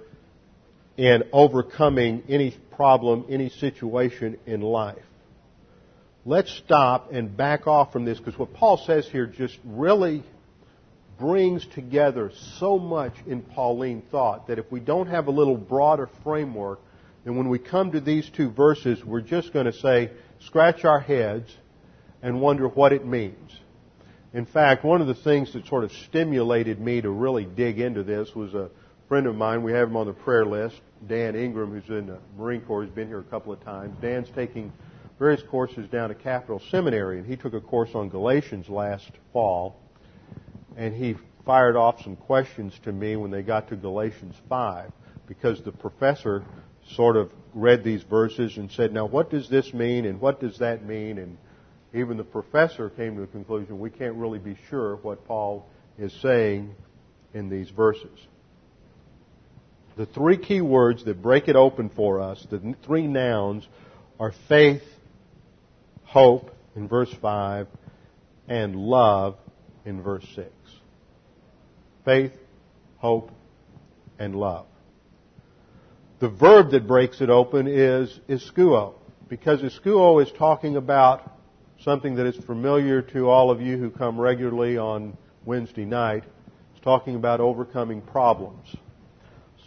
in 0.96 1.24
overcoming 1.32 2.22
any 2.28 2.56
problem, 2.76 3.24
any 3.28 3.48
situation 3.48 4.38
in 4.46 4.60
life. 4.60 5.02
Let's 6.24 6.52
stop 6.64 7.12
and 7.12 7.36
back 7.36 7.66
off 7.66 7.92
from 7.92 8.04
this 8.04 8.18
because 8.18 8.38
what 8.38 8.54
Paul 8.54 8.76
says 8.76 9.08
here 9.08 9.26
just 9.26 9.58
really 9.64 10.22
brings 11.22 11.64
together 11.66 12.32
so 12.58 12.80
much 12.80 13.14
in 13.28 13.42
Pauline 13.42 14.02
thought 14.10 14.48
that 14.48 14.58
if 14.58 14.72
we 14.72 14.80
don't 14.80 15.06
have 15.06 15.28
a 15.28 15.30
little 15.30 15.56
broader 15.56 16.08
framework, 16.24 16.80
then 17.24 17.36
when 17.36 17.48
we 17.48 17.60
come 17.60 17.92
to 17.92 18.00
these 18.00 18.28
two 18.28 18.50
verses, 18.50 19.04
we're 19.04 19.20
just 19.20 19.52
going 19.52 19.66
to 19.66 19.72
say, 19.72 20.10
scratch 20.40 20.84
our 20.84 20.98
heads 20.98 21.48
and 22.22 22.40
wonder 22.40 22.66
what 22.66 22.92
it 22.92 23.06
means. 23.06 23.56
In 24.34 24.46
fact, 24.46 24.84
one 24.84 25.00
of 25.00 25.06
the 25.06 25.14
things 25.14 25.52
that 25.52 25.64
sort 25.68 25.84
of 25.84 25.92
stimulated 25.92 26.80
me 26.80 27.00
to 27.00 27.10
really 27.10 27.44
dig 27.44 27.78
into 27.78 28.02
this 28.02 28.34
was 28.34 28.52
a 28.54 28.68
friend 29.06 29.28
of 29.28 29.36
mine. 29.36 29.62
We 29.62 29.70
have 29.74 29.88
him 29.88 29.96
on 29.96 30.08
the 30.08 30.12
prayer 30.12 30.44
list, 30.44 30.80
Dan 31.06 31.36
Ingram, 31.36 31.70
who's 31.70 31.88
in 31.88 32.08
the 32.08 32.18
Marine 32.36 32.62
Corps. 32.62 32.82
He's 32.82 32.92
been 32.92 33.06
here 33.06 33.20
a 33.20 33.24
couple 33.24 33.52
of 33.52 33.62
times. 33.62 33.94
Dan's 34.02 34.28
taking 34.34 34.72
various 35.20 35.42
courses 35.42 35.88
down 35.88 36.10
at 36.10 36.18
Capital 36.18 36.60
Seminary, 36.72 37.18
and 37.18 37.26
he 37.28 37.36
took 37.36 37.54
a 37.54 37.60
course 37.60 37.90
on 37.94 38.08
Galatians 38.08 38.68
last 38.68 39.12
fall, 39.32 39.76
and 40.76 40.94
he 40.94 41.16
fired 41.44 41.76
off 41.76 42.02
some 42.02 42.16
questions 42.16 42.78
to 42.84 42.92
me 42.92 43.16
when 43.16 43.30
they 43.30 43.42
got 43.42 43.68
to 43.68 43.76
Galatians 43.76 44.34
5, 44.48 44.90
because 45.26 45.62
the 45.62 45.72
professor 45.72 46.44
sort 46.90 47.16
of 47.16 47.30
read 47.54 47.84
these 47.84 48.02
verses 48.02 48.56
and 48.56 48.70
said, 48.70 48.92
now 48.92 49.06
what 49.06 49.30
does 49.30 49.48
this 49.48 49.72
mean, 49.72 50.04
and 50.04 50.20
what 50.20 50.40
does 50.40 50.58
that 50.58 50.84
mean, 50.84 51.18
and 51.18 51.36
even 51.94 52.16
the 52.16 52.24
professor 52.24 52.88
came 52.90 53.16
to 53.16 53.22
the 53.22 53.26
conclusion 53.26 53.78
we 53.78 53.90
can't 53.90 54.14
really 54.14 54.38
be 54.38 54.56
sure 54.70 54.96
what 54.96 55.26
Paul 55.26 55.66
is 55.98 56.12
saying 56.22 56.74
in 57.34 57.48
these 57.48 57.70
verses. 57.70 58.18
The 59.96 60.06
three 60.06 60.38
key 60.38 60.62
words 60.62 61.04
that 61.04 61.20
break 61.20 61.48
it 61.48 61.56
open 61.56 61.90
for 61.90 62.20
us, 62.20 62.44
the 62.50 62.74
three 62.84 63.06
nouns, 63.06 63.68
are 64.18 64.32
faith, 64.48 64.82
hope 66.04 66.50
in 66.74 66.88
verse 66.88 67.12
5, 67.20 67.66
and 68.48 68.76
love 68.76 69.36
in 69.84 70.02
verse 70.02 70.26
6. 70.34 70.50
Faith, 72.04 72.32
hope, 72.98 73.30
and 74.18 74.34
love. 74.34 74.66
The 76.18 76.28
verb 76.28 76.70
that 76.72 76.86
breaks 76.86 77.20
it 77.20 77.30
open 77.30 77.66
is 77.66 78.18
ischuo, 78.28 78.94
because 79.28 79.60
ischuo 79.60 80.22
is 80.24 80.30
talking 80.32 80.76
about 80.76 81.32
something 81.80 82.16
that 82.16 82.26
is 82.26 82.36
familiar 82.44 83.02
to 83.02 83.28
all 83.28 83.50
of 83.50 83.60
you 83.60 83.76
who 83.76 83.90
come 83.90 84.20
regularly 84.20 84.78
on 84.78 85.16
Wednesday 85.44 85.84
night. 85.84 86.24
It's 86.74 86.84
talking 86.84 87.16
about 87.16 87.40
overcoming 87.40 88.00
problems. 88.00 88.66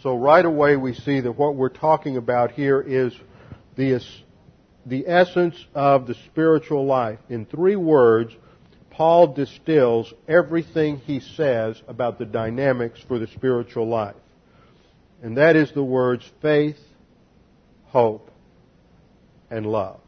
So 0.02 0.16
right 0.16 0.44
away 0.44 0.76
we 0.76 0.94
see 0.94 1.20
that 1.20 1.32
what 1.32 1.56
we're 1.56 1.68
talking 1.68 2.16
about 2.16 2.52
here 2.52 2.80
is 2.80 3.14
the, 3.76 4.02
the 4.84 5.04
essence 5.06 5.56
of 5.74 6.06
the 6.06 6.14
spiritual 6.26 6.86
life. 6.86 7.18
In 7.28 7.44
three 7.44 7.76
words, 7.76 8.32
Paul 8.96 9.34
distills 9.34 10.10
everything 10.26 10.96
he 10.96 11.20
says 11.20 11.80
about 11.86 12.18
the 12.18 12.24
dynamics 12.24 12.98
for 13.06 13.18
the 13.18 13.26
spiritual 13.26 13.86
life. 13.86 14.16
And 15.22 15.36
that 15.36 15.54
is 15.54 15.70
the 15.72 15.84
words 15.84 16.24
faith, 16.40 16.78
hope, 17.88 18.30
and 19.50 19.66
love. 19.66 20.00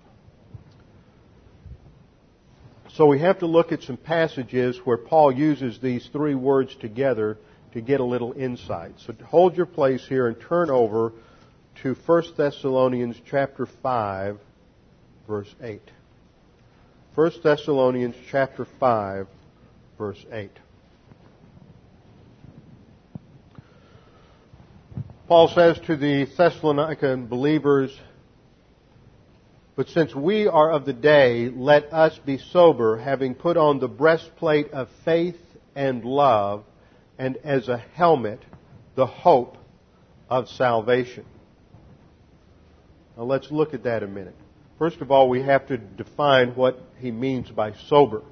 So 2.95 3.05
we 3.05 3.19
have 3.19 3.41
to 3.41 3.47
look 3.47 3.73
at 3.73 3.83
some 3.83 3.99
passages 3.99 4.81
where 4.85 4.97
Paul 4.97 5.33
uses 5.33 5.79
these 5.79 6.09
three 6.11 6.35
words 6.35 6.75
together 6.77 7.37
to 7.75 7.83
get 7.83 8.01
a 8.01 8.05
little 8.05 8.33
insight. 8.33 8.93
So 9.05 9.15
hold 9.27 9.55
your 9.55 9.67
place 9.67 10.07
here 10.09 10.29
and 10.29 10.41
turn 10.41 10.71
over 10.71 11.13
to 11.83 11.95
1 11.95 12.23
Thessalonians 12.39 13.21
chapter 13.27 13.67
5 13.67 14.39
verse 15.29 15.55
8. 15.63 15.83
1 17.19 17.33
Thessalonians 17.43 18.15
chapter 18.31 18.65
5 18.79 19.27
verse 19.99 20.25
8. 20.31 20.53
Paul 25.27 25.49
says 25.49 25.81
to 25.89 25.97
the 25.97 26.27
Thessalonican 26.27 27.29
believers, 27.29 27.91
but 29.75 29.89
since 29.89 30.15
we 30.15 30.47
are 30.47 30.71
of 30.71 30.85
the 30.85 30.93
day, 30.93 31.49
let 31.49 31.93
us 31.93 32.17
be 32.25 32.39
sober, 32.39 32.97
having 32.99 33.35
put 33.35 33.57
on 33.57 33.81
the 33.81 33.89
breastplate 33.89 34.71
of 34.71 34.89
faith 35.05 35.41
and 35.75 36.05
love, 36.05 36.63
and 37.19 37.37
as 37.39 37.67
a 37.67 37.79
helmet, 37.79 38.45
the 38.95 39.07
hope 39.07 39.57
of 40.31 40.49
salvation. 40.49 41.25
Now 43.17 43.25
let's 43.25 43.51
look 43.51 43.75
at 43.75 43.83
that 43.83 44.05
a 44.05 44.07
minute. 44.07 44.37
First 44.79 45.01
of 45.01 45.11
all, 45.11 45.29
we 45.29 45.43
have 45.43 45.67
to 45.69 45.77
define 45.77 46.55
what 46.55 46.81
he 46.99 47.11
means 47.11 47.51
by 47.51 47.73
sober. 47.89 48.23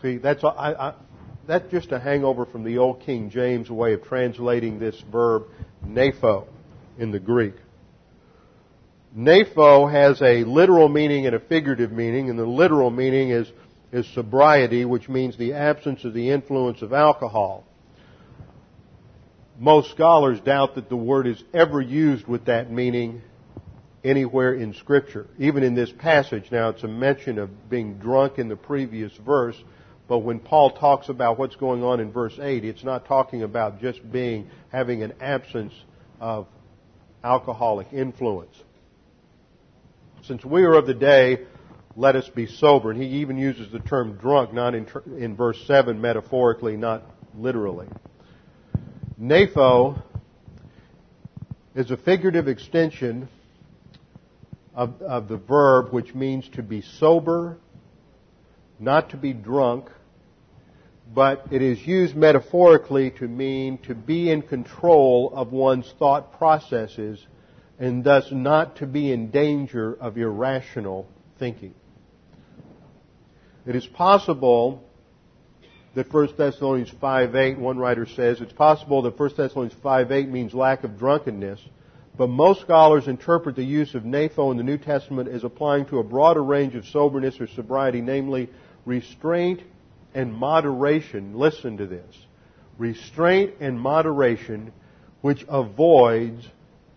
See, 0.00 0.18
that's, 0.18 0.42
I, 0.42 0.48
I, 0.48 0.94
that's 1.46 1.70
just 1.70 1.92
a 1.92 2.00
hangover 2.00 2.44
from 2.44 2.64
the 2.64 2.78
old 2.78 3.00
King 3.02 3.30
James 3.30 3.70
way 3.70 3.92
of 3.92 4.02
translating 4.02 4.80
this 4.80 5.00
verb, 5.12 5.44
napho, 5.86 6.46
in 6.98 7.12
the 7.12 7.20
Greek. 7.20 7.54
Napho 9.16 9.90
has 9.90 10.20
a 10.22 10.42
literal 10.44 10.88
meaning 10.88 11.26
and 11.26 11.36
a 11.36 11.40
figurative 11.40 11.92
meaning, 11.92 12.30
and 12.30 12.38
the 12.38 12.46
literal 12.46 12.90
meaning 12.90 13.30
is, 13.30 13.50
is 13.92 14.06
sobriety, 14.14 14.84
which 14.84 15.08
means 15.08 15.36
the 15.36 15.52
absence 15.52 16.04
of 16.04 16.14
the 16.14 16.30
influence 16.30 16.82
of 16.82 16.92
alcohol. 16.92 17.64
Most 19.56 19.90
scholars 19.90 20.40
doubt 20.40 20.74
that 20.74 20.88
the 20.88 20.96
word 20.96 21.28
is 21.28 21.42
ever 21.54 21.80
used 21.80 22.26
with 22.26 22.46
that 22.46 22.72
meaning 22.72 23.22
anywhere 24.04 24.54
in 24.54 24.74
Scripture. 24.74 25.26
Even 25.38 25.62
in 25.62 25.74
this 25.74 25.92
passage, 25.92 26.44
now 26.50 26.70
it's 26.70 26.82
a 26.82 26.88
mention 26.88 27.38
of 27.38 27.70
being 27.70 27.98
drunk 27.98 28.38
in 28.38 28.48
the 28.48 28.56
previous 28.56 29.12
verse, 29.24 29.56
but 30.08 30.18
when 30.18 30.40
Paul 30.40 30.70
talks 30.72 31.08
about 31.08 31.38
what's 31.38 31.56
going 31.56 31.82
on 31.82 32.00
in 32.00 32.12
verse 32.12 32.38
8, 32.40 32.64
it's 32.64 32.84
not 32.84 33.06
talking 33.06 33.42
about 33.42 33.80
just 33.80 34.10
being, 34.10 34.50
having 34.70 35.02
an 35.02 35.14
absence 35.20 35.72
of 36.20 36.46
alcoholic 37.22 37.92
influence. 37.92 38.54
Since 40.24 40.44
we 40.44 40.64
are 40.64 40.74
of 40.74 40.86
the 40.86 40.94
day, 40.94 41.46
let 41.96 42.16
us 42.16 42.28
be 42.28 42.46
sober. 42.46 42.90
And 42.90 43.00
he 43.00 43.20
even 43.20 43.36
uses 43.36 43.70
the 43.72 43.78
term 43.80 44.14
drunk, 44.14 44.52
not 44.52 44.74
in, 44.74 44.86
in 45.18 45.36
verse 45.36 45.62
7 45.66 46.00
metaphorically, 46.00 46.76
not 46.76 47.02
literally. 47.36 47.86
Napho 49.20 50.02
is 51.74 51.90
a 51.90 51.96
figurative 51.96 52.48
extension 52.48 53.28
of, 54.74 55.00
of 55.02 55.28
the 55.28 55.36
verb 55.36 55.92
which 55.92 56.14
means 56.14 56.48
to 56.50 56.62
be 56.62 56.80
sober, 56.80 57.58
not 58.78 59.10
to 59.10 59.16
be 59.16 59.32
drunk, 59.32 59.90
but 61.14 61.46
it 61.50 61.60
is 61.60 61.86
used 61.86 62.16
metaphorically 62.16 63.10
to 63.10 63.28
mean 63.28 63.78
to 63.78 63.94
be 63.94 64.30
in 64.30 64.42
control 64.42 65.32
of 65.34 65.52
one's 65.52 65.92
thought 65.98 66.38
processes 66.38 67.24
and 67.78 68.04
thus 68.04 68.30
not 68.30 68.76
to 68.76 68.86
be 68.86 69.12
in 69.12 69.30
danger 69.30 69.94
of 69.94 70.16
irrational 70.16 71.08
thinking. 71.38 71.74
It 73.66 73.76
is 73.76 73.86
possible 73.86 74.84
that 75.94 76.12
1 76.12 76.28
Thessalonians 76.36 76.90
5.8, 76.90 77.58
one 77.58 77.78
writer 77.78 78.06
says, 78.06 78.40
it's 78.40 78.52
possible 78.52 79.02
that 79.02 79.18
1 79.18 79.30
Thessalonians 79.36 79.78
5.8 79.82 80.28
means 80.28 80.54
lack 80.54 80.84
of 80.84 80.98
drunkenness, 80.98 81.60
but 82.16 82.28
most 82.28 82.60
scholars 82.60 83.08
interpret 83.08 83.56
the 83.56 83.64
use 83.64 83.94
of 83.94 84.02
napho 84.02 84.50
in 84.50 84.56
the 84.56 84.62
New 84.62 84.78
Testament 84.78 85.28
as 85.28 85.44
applying 85.44 85.86
to 85.86 85.98
a 85.98 86.04
broader 86.04 86.42
range 86.42 86.74
of 86.74 86.86
soberness 86.86 87.40
or 87.40 87.46
sobriety, 87.46 88.00
namely 88.00 88.50
restraint 88.84 89.62
and 90.14 90.34
moderation. 90.34 91.38
Listen 91.38 91.78
to 91.78 91.86
this. 91.86 92.16
Restraint 92.78 93.54
and 93.60 93.80
moderation 93.80 94.72
which 95.22 95.44
avoids 95.48 96.46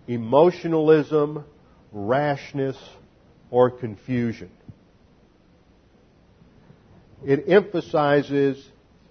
emotionalism, 0.08 1.45
rashness, 1.91 2.78
or 3.49 3.69
confusion. 3.69 4.49
It 7.25 7.45
emphasizes 7.47 8.63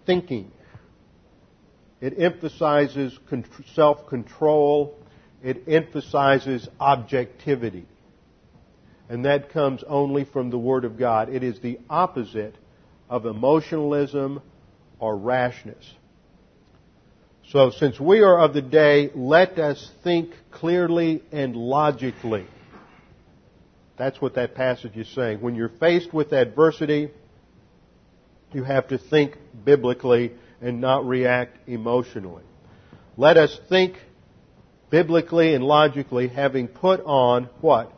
thinking. 0.04 0.50
It 2.00 2.18
emphasizes 2.18 3.18
self-control. 3.74 4.98
It 5.44 5.68
emphasizes 5.68 6.66
objectivity. 6.80 7.86
And 9.10 9.26
that 9.26 9.50
comes 9.50 9.84
only 9.86 10.24
from 10.24 10.48
the 10.48 10.58
Word 10.58 10.86
of 10.86 10.98
God. 10.98 11.28
It 11.28 11.42
is 11.42 11.60
the 11.60 11.78
opposite 11.90 12.56
of 13.10 13.26
emotionalism 13.26 14.40
or 14.98 15.16
rashness. 15.16 15.84
So 17.50 17.70
since 17.70 18.00
we 18.00 18.22
are 18.22 18.40
of 18.40 18.54
the 18.54 18.62
day, 18.62 19.10
let 19.14 19.58
us 19.58 19.90
think 20.02 20.30
clearly 20.50 21.22
and 21.30 21.54
logically. 21.54 22.46
That's 23.98 24.18
what 24.22 24.36
that 24.36 24.54
passage 24.54 24.96
is 24.96 25.08
saying. 25.14 25.42
When 25.42 25.54
you're 25.54 25.68
faced 25.68 26.14
with 26.14 26.32
adversity, 26.32 27.10
you 28.54 28.64
have 28.64 28.88
to 28.88 28.96
think 28.96 29.36
biblically 29.62 30.32
and 30.62 30.80
not 30.80 31.06
react 31.06 31.68
emotionally. 31.68 32.44
Let 33.18 33.36
us 33.36 33.60
think 33.68 33.96
biblically 34.90 35.54
and 35.54 35.64
logically, 35.64 36.28
having 36.28 36.68
put 36.68 37.00
on 37.04 37.48
what? 37.60 37.92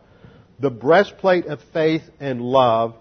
The 0.59 0.71
breastplate 0.71 1.47
of 1.47 1.61
faith 1.73 2.03
and 2.21 2.41
love, 2.41 2.95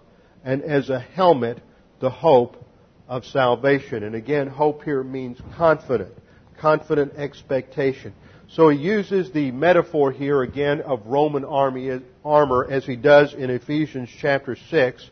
and 0.43 0.61
as 0.61 0.89
a 0.89 0.99
helmet, 0.99 1.61
the 1.99 2.09
hope 2.09 2.63
of 3.07 3.25
salvation. 3.25 4.03
And 4.03 4.15
again, 4.15 4.47
hope 4.47 4.83
here 4.83 5.03
means 5.03 5.39
confident 5.55 6.13
confident 6.57 7.13
expectation. 7.15 8.13
So 8.47 8.69
he 8.69 8.77
uses 8.77 9.31
the 9.31 9.51
metaphor 9.51 10.11
here 10.11 10.41
again 10.41 10.81
of 10.81 11.05
Roman 11.05 11.45
army, 11.45 11.99
armor 12.23 12.67
as 12.69 12.85
he 12.85 12.95
does 12.95 13.33
in 13.33 13.49
Ephesians 13.49 14.09
chapter 14.19 14.55
6. 14.69 15.09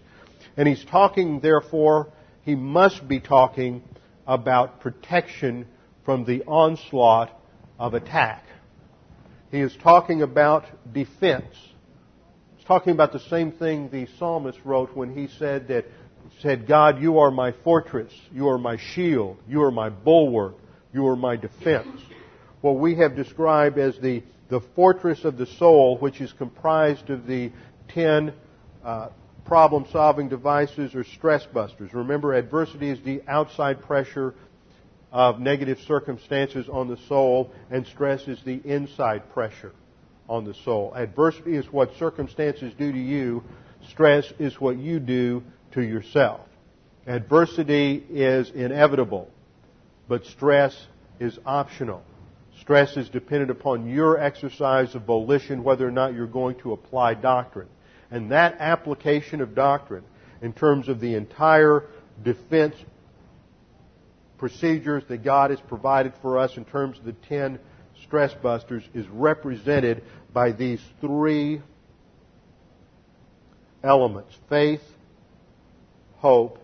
And 0.55 0.67
he's 0.67 0.83
talking, 0.86 1.39
therefore, 1.39 2.12
he 2.43 2.55
must 2.55 3.07
be 3.07 3.19
talking 3.19 3.83
about 4.27 4.81
protection 4.81 5.67
from 6.05 6.25
the 6.25 6.43
onslaught 6.43 7.31
of 7.79 7.93
attack. 7.93 8.45
He 9.53 9.59
is 9.59 9.77
talking 9.83 10.23
about 10.23 10.65
defense. 10.91 11.55
He's 12.55 12.65
talking 12.65 12.91
about 12.91 13.13
the 13.13 13.19
same 13.19 13.51
thing 13.51 13.87
the 13.91 14.07
psalmist 14.17 14.57
wrote 14.65 14.95
when 14.95 15.15
he 15.15 15.27
said 15.27 15.67
that, 15.67 15.85
said, 16.41 16.67
God, 16.67 16.99
you 16.99 17.19
are 17.19 17.29
my 17.29 17.51
fortress, 17.63 18.11
you 18.31 18.47
are 18.47 18.57
my 18.57 18.77
shield, 18.77 19.37
you 19.47 19.61
are 19.61 19.69
my 19.69 19.89
bulwark, 19.89 20.55
you 20.91 21.05
are 21.05 21.15
my 21.15 21.35
defense. 21.35 22.01
What 22.61 22.79
we 22.79 22.95
have 22.95 23.15
described 23.15 23.77
as 23.77 23.95
the, 23.99 24.23
the 24.49 24.61
fortress 24.75 25.23
of 25.23 25.37
the 25.37 25.45
soul, 25.45 25.99
which 25.99 26.19
is 26.19 26.33
comprised 26.33 27.11
of 27.11 27.27
the 27.27 27.51
ten 27.89 28.33
uh, 28.83 29.09
problem 29.45 29.85
solving 29.91 30.29
devices 30.29 30.95
or 30.95 31.03
stress 31.03 31.45
busters. 31.45 31.93
Remember, 31.93 32.33
adversity 32.33 32.89
is 32.89 32.99
the 33.03 33.21
outside 33.27 33.83
pressure 33.83 34.33
of 35.13 35.39
negative 35.39 35.80
circumstances 35.82 36.67
on 36.67 36.88
the 36.88 36.97
soul, 37.08 37.52
and 37.69 37.86
stress 37.86 38.28
is 38.28 38.41
the 38.43 38.60
inside 38.65 39.32
pressure 39.32 39.71
on 40.28 40.43
the 40.43 40.56
soul. 40.65 40.91
Adversity 40.95 41.56
is 41.56 41.71
what 41.71 41.95
circumstances 41.97 42.73
do 42.78 42.91
to 42.91 42.97
you, 42.97 43.43
stress 43.89 44.34
is 44.39 44.60
what 44.60 44.76
you 44.78 44.99
do 44.99 45.43
to 45.71 45.84
yourself. 45.84 46.41
Adversity 47.06 48.04
is 48.10 48.49
inevitable, 48.49 49.30
but 50.08 50.26
stress 50.26 50.76
is 51.19 51.38
optional. 51.45 52.04
Stress 52.60 52.97
is 52.97 53.08
dependent 53.10 53.52
upon 53.52 53.88
your 53.88 54.17
exercise 54.17 54.95
of 54.95 55.04
volition 55.04 55.63
whether 55.63 55.88
or 55.88 55.91
not 55.91 56.13
you're 56.13 56.26
going 56.26 56.56
to 56.60 56.73
apply 56.73 57.13
doctrine. 57.13 57.67
And 58.10 58.32
that 58.32 58.56
application 58.60 59.41
of 59.41 59.54
doctrine 59.54 60.04
in 60.41 60.54
terms 60.54 60.88
of 60.88 60.99
the 60.99 61.15
entire 61.15 61.84
defense 62.23 62.76
procedures 64.37 65.03
that 65.07 65.23
God 65.23 65.51
has 65.51 65.59
provided 65.61 66.13
for 66.21 66.37
us 66.37 66.57
in 66.57 66.65
terms 66.65 66.97
of 66.97 67.05
the 67.05 67.13
ten 67.13 67.59
stress 68.03 68.33
busters 68.41 68.83
is 68.93 69.07
represented 69.07 70.03
by 70.33 70.51
these 70.51 70.81
three 70.99 71.61
elements 73.83 74.35
faith, 74.49 74.81
hope, 76.15 76.59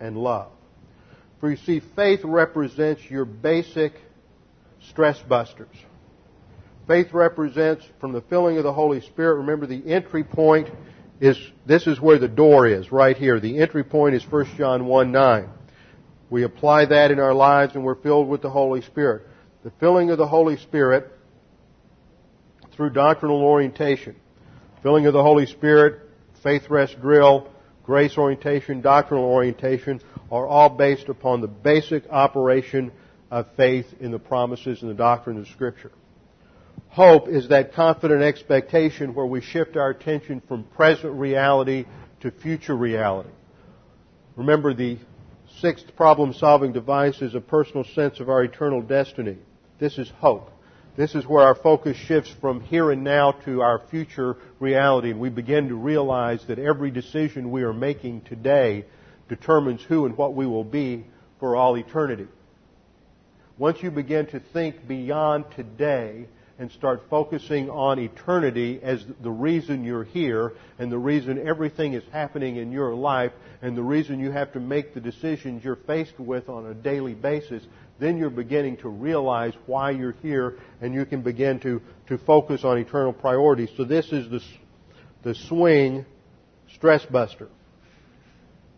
and 0.00 0.16
love. 0.16 0.50
For 1.40 1.50
you 1.50 1.56
see, 1.56 1.80
faith 1.94 2.20
represents 2.24 3.02
your 3.08 3.24
basic 3.24 3.92
stress 4.88 5.18
busters. 5.20 5.76
Faith 6.86 7.12
represents 7.12 7.84
from 8.00 8.12
the 8.12 8.22
filling 8.22 8.56
of 8.56 8.64
the 8.64 8.72
Holy 8.72 9.00
Spirit. 9.02 9.36
Remember, 9.36 9.66
the 9.66 9.86
entry 9.86 10.24
point 10.24 10.68
is 11.20 11.38
this 11.66 11.86
is 11.86 12.00
where 12.00 12.18
the 12.18 12.28
door 12.28 12.66
is, 12.66 12.90
right 12.90 13.16
here. 13.16 13.38
The 13.40 13.60
entry 13.60 13.84
point 13.84 14.14
is 14.14 14.24
1 14.24 14.56
John 14.56 14.86
1 14.86 15.12
9. 15.12 15.48
We 16.30 16.42
apply 16.42 16.86
that 16.86 17.10
in 17.10 17.20
our 17.20 17.34
lives 17.34 17.74
and 17.74 17.84
we're 17.84 17.94
filled 17.94 18.28
with 18.28 18.42
the 18.42 18.50
Holy 18.50 18.82
Spirit. 18.82 19.26
The 19.64 19.72
filling 19.80 20.10
of 20.10 20.18
the 20.18 20.26
Holy 20.26 20.56
Spirit 20.56 21.10
through 22.72 22.90
doctrinal 22.90 23.42
orientation. 23.42 24.16
Filling 24.82 25.06
of 25.06 25.12
the 25.12 25.22
Holy 25.22 25.46
Spirit, 25.46 26.00
faith 26.42 26.70
rest 26.70 27.00
drill, 27.00 27.48
grace 27.82 28.16
orientation, 28.16 28.80
doctrinal 28.80 29.24
orientation 29.24 30.00
are 30.30 30.46
all 30.46 30.68
based 30.68 31.08
upon 31.08 31.40
the 31.40 31.48
basic 31.48 32.08
operation 32.10 32.92
of 33.30 33.46
faith 33.56 33.86
in 34.00 34.10
the 34.10 34.18
promises 34.18 34.82
and 34.82 34.90
the 34.90 34.94
doctrine 34.94 35.38
of 35.38 35.48
Scripture. 35.48 35.90
Hope 36.88 37.28
is 37.28 37.48
that 37.48 37.74
confident 37.74 38.22
expectation 38.22 39.14
where 39.14 39.26
we 39.26 39.40
shift 39.40 39.76
our 39.76 39.90
attention 39.90 40.42
from 40.46 40.64
present 40.64 41.12
reality 41.14 41.84
to 42.20 42.30
future 42.30 42.76
reality. 42.76 43.30
Remember, 44.36 44.72
the 44.72 44.98
sixth 45.60 45.94
problem 45.96 46.32
solving 46.32 46.72
device 46.72 47.20
is 47.20 47.34
a 47.34 47.40
personal 47.40 47.84
sense 47.84 48.20
of 48.20 48.28
our 48.28 48.44
eternal 48.44 48.82
destiny. 48.82 49.36
This 49.78 49.98
is 49.98 50.10
hope. 50.18 50.50
This 50.96 51.14
is 51.14 51.26
where 51.26 51.44
our 51.44 51.54
focus 51.54 51.96
shifts 51.96 52.34
from 52.40 52.60
here 52.60 52.90
and 52.90 53.04
now 53.04 53.32
to 53.44 53.60
our 53.62 53.82
future 53.90 54.36
reality, 54.58 55.10
and 55.10 55.20
we 55.20 55.30
begin 55.30 55.68
to 55.68 55.74
realize 55.76 56.44
that 56.48 56.58
every 56.58 56.90
decision 56.90 57.50
we 57.50 57.62
are 57.62 57.72
making 57.72 58.22
today 58.22 58.84
determines 59.28 59.82
who 59.82 60.06
and 60.06 60.16
what 60.16 60.34
we 60.34 60.46
will 60.46 60.64
be 60.64 61.06
for 61.38 61.54
all 61.54 61.76
eternity. 61.76 62.26
Once 63.56 63.82
you 63.82 63.90
begin 63.90 64.26
to 64.26 64.40
think 64.52 64.86
beyond 64.88 65.44
today, 65.54 66.26
and 66.58 66.70
start 66.72 67.02
focusing 67.08 67.70
on 67.70 68.00
eternity 68.00 68.80
as 68.82 69.04
the 69.22 69.30
reason 69.30 69.84
you're 69.84 70.04
here 70.04 70.52
and 70.78 70.90
the 70.90 70.98
reason 70.98 71.46
everything 71.46 71.94
is 71.94 72.02
happening 72.12 72.56
in 72.56 72.72
your 72.72 72.94
life 72.94 73.32
and 73.62 73.76
the 73.76 73.82
reason 73.82 74.18
you 74.18 74.32
have 74.32 74.52
to 74.52 74.60
make 74.60 74.92
the 74.92 75.00
decisions 75.00 75.62
you're 75.62 75.76
faced 75.76 76.18
with 76.18 76.48
on 76.48 76.66
a 76.66 76.74
daily 76.74 77.14
basis, 77.14 77.62
then 78.00 78.18
you're 78.18 78.28
beginning 78.28 78.76
to 78.78 78.88
realize 78.88 79.52
why 79.66 79.92
you're 79.92 80.16
here 80.20 80.58
and 80.80 80.92
you 80.92 81.06
can 81.06 81.22
begin 81.22 81.60
to, 81.60 81.80
to 82.08 82.18
focus 82.18 82.64
on 82.64 82.76
eternal 82.76 83.12
priorities. 83.12 83.70
So 83.76 83.84
this 83.84 84.06
is 84.12 84.28
the, 84.28 84.40
the 85.22 85.34
swing 85.36 86.04
stress 86.74 87.04
buster. 87.06 87.48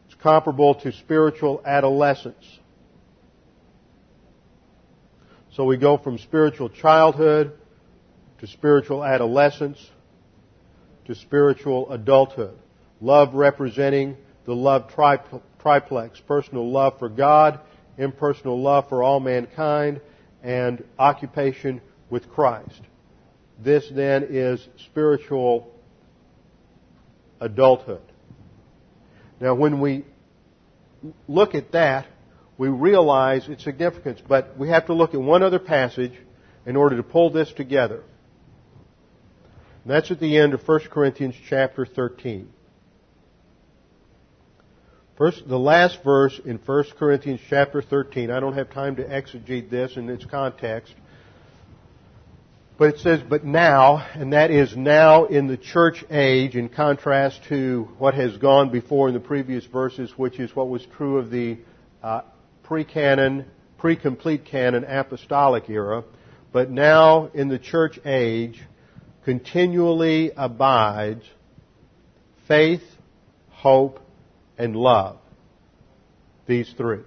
It's 0.07 0.21
comparable 0.21 0.75
to 0.77 0.93
spiritual 0.93 1.63
adolescence. 1.65 2.45
So 5.53 5.65
we 5.65 5.79
go 5.79 5.97
from 5.97 6.19
spiritual 6.19 6.69
childhood 6.69 7.53
to 8.41 8.47
spiritual 8.47 9.05
adolescence, 9.05 9.79
to 11.07 11.15
spiritual 11.15 11.91
adulthood. 11.93 12.57
Love 13.01 13.35
representing 13.35 14.17
the 14.45 14.55
love 14.55 14.91
triplex, 15.59 16.21
personal 16.21 16.71
love 16.71 16.99
for 16.99 17.09
God, 17.09 17.61
impersonal 17.99 18.61
love 18.61 18.89
for 18.89 19.03
all 19.03 19.21
mankind, 19.21 20.01
and 20.43 20.83
occupation 20.99 21.81
with 22.09 22.29
Christ. 22.31 22.81
This 23.63 23.87
then 23.95 24.27
is 24.31 24.67
spiritual 24.87 25.71
adulthood. 27.41 28.03
Now 29.39 29.55
when 29.55 29.81
we 29.81 30.05
look 31.29 31.55
at 31.55 31.73
that, 31.73 32.07
we 32.57 32.69
realize 32.69 33.49
its 33.49 33.65
significance, 33.65 34.21
but 34.27 34.59
we 34.59 34.69
have 34.69 34.87
to 34.87 34.95
look 34.95 35.15
at 35.15 35.21
one 35.21 35.43
other 35.43 35.59
passage 35.59 36.13
in 36.65 36.77
order 36.77 36.97
to 36.97 37.03
pull 37.03 37.31
this 37.31 37.51
together. 37.53 38.03
And 39.85 39.93
that's 39.93 40.11
at 40.11 40.21
the 40.21 40.39
end 40.39 40.55
of 40.55 40.67
1 40.67 40.81
Corinthians 40.91 41.35
chapter 41.49 41.87
13. 41.87 42.49
First, 45.17 45.47
the 45.47 45.59
last 45.59 46.03
verse 46.03 46.41
in 46.45 46.59
1 46.59 46.85
Corinthians 46.99 47.41
chapter 47.49 47.83
13, 47.83 48.31
I 48.31 48.41
don't 48.41 48.55
have 48.55 48.71
time 48.71 48.97
to 48.97 49.05
exegete 49.05 49.69
this 49.69 49.97
in 49.97 50.09
its 50.09 50.25
context, 50.25 50.95
but 52.79 52.95
it 52.95 53.01
says, 53.01 53.21
but 53.29 53.45
now, 53.45 53.99
and 54.15 54.33
that 54.33 54.51
is 54.51 54.75
now 54.75 55.27
in 55.27 55.47
the 55.47 55.59
church 55.59 56.03
age 56.11 56.57
in 56.57 56.71
contrast 56.71 57.45
to 57.51 57.87
what 57.99 58.15
has 58.15 58.39
gone 58.39 58.71
before 58.71 59.09
in 59.09 59.15
the 59.15 59.21
previous 59.21 59.67
verses, 59.67 60.11
which 60.17 60.41
is 60.41 60.57
what 60.57 60.71
was 60.71 60.87
true 60.97 61.19
of 61.19 61.31
the 61.31 61.59
uh, 62.03 62.23
pre-canon, 62.63 63.45
pre-complete 63.77 64.47
canon 64.47 64.85
apostolic 64.85 65.69
era, 65.69 66.03
but 66.51 66.71
now 66.71 67.29
in 67.35 67.49
the 67.49 67.59
church 67.59 67.99
age, 68.07 68.63
continually 69.25 70.33
abides 70.37 71.25
faith, 72.49 72.83
hope, 73.51 74.01
and 74.59 74.75
love. 74.75 75.19
These 76.47 76.73
three. 76.77 77.01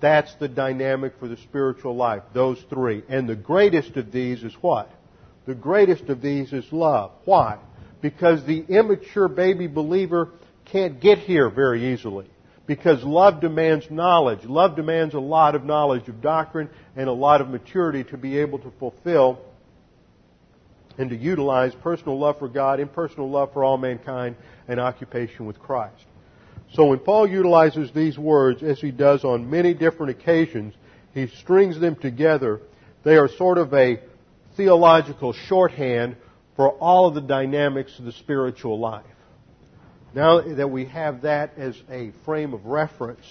That's 0.00 0.34
the 0.36 0.48
dynamic 0.48 1.14
for 1.18 1.28
the 1.28 1.36
spiritual 1.36 1.94
life, 1.94 2.22
those 2.34 2.62
three. 2.70 3.02
And 3.08 3.28
the 3.28 3.36
greatest 3.36 3.96
of 3.96 4.12
these 4.12 4.42
is 4.42 4.54
what? 4.60 4.90
The 5.46 5.54
greatest 5.54 6.04
of 6.08 6.22
these 6.22 6.52
is 6.52 6.64
love. 6.72 7.12
Why? 7.24 7.58
Because 8.00 8.44
the 8.44 8.64
immature 8.68 9.28
baby 9.28 9.66
believer 9.66 10.30
can't 10.64 11.00
get 11.00 11.18
here 11.18 11.50
very 11.50 11.92
easily. 11.92 12.26
Because 12.66 13.02
love 13.02 13.40
demands 13.40 13.90
knowledge. 13.90 14.44
Love 14.44 14.76
demands 14.76 15.14
a 15.14 15.20
lot 15.20 15.54
of 15.54 15.64
knowledge 15.64 16.08
of 16.08 16.20
doctrine 16.22 16.70
and 16.96 17.08
a 17.08 17.12
lot 17.12 17.40
of 17.40 17.48
maturity 17.48 18.04
to 18.04 18.16
be 18.16 18.38
able 18.38 18.58
to 18.60 18.70
fulfill 18.78 19.40
and 21.00 21.08
to 21.08 21.16
utilize 21.16 21.74
personal 21.76 22.18
love 22.18 22.38
for 22.38 22.46
God, 22.46 22.78
impersonal 22.78 23.30
love 23.30 23.54
for 23.54 23.64
all 23.64 23.78
mankind, 23.78 24.36
and 24.68 24.78
occupation 24.78 25.46
with 25.46 25.58
Christ. 25.58 26.04
So 26.74 26.88
when 26.88 26.98
Paul 26.98 27.26
utilizes 27.26 27.90
these 27.92 28.18
words, 28.18 28.62
as 28.62 28.78
he 28.80 28.90
does 28.90 29.24
on 29.24 29.48
many 29.48 29.72
different 29.72 30.10
occasions, 30.10 30.74
he 31.14 31.28
strings 31.28 31.80
them 31.80 31.96
together. 31.96 32.60
They 33.02 33.16
are 33.16 33.28
sort 33.28 33.56
of 33.56 33.72
a 33.72 34.00
theological 34.58 35.32
shorthand 35.32 36.16
for 36.54 36.68
all 36.68 37.06
of 37.06 37.14
the 37.14 37.22
dynamics 37.22 37.98
of 37.98 38.04
the 38.04 38.12
spiritual 38.12 38.78
life. 38.78 39.06
Now 40.14 40.42
that 40.42 40.70
we 40.70 40.84
have 40.84 41.22
that 41.22 41.56
as 41.56 41.80
a 41.88 42.12
frame 42.26 42.52
of 42.52 42.66
reference, 42.66 43.24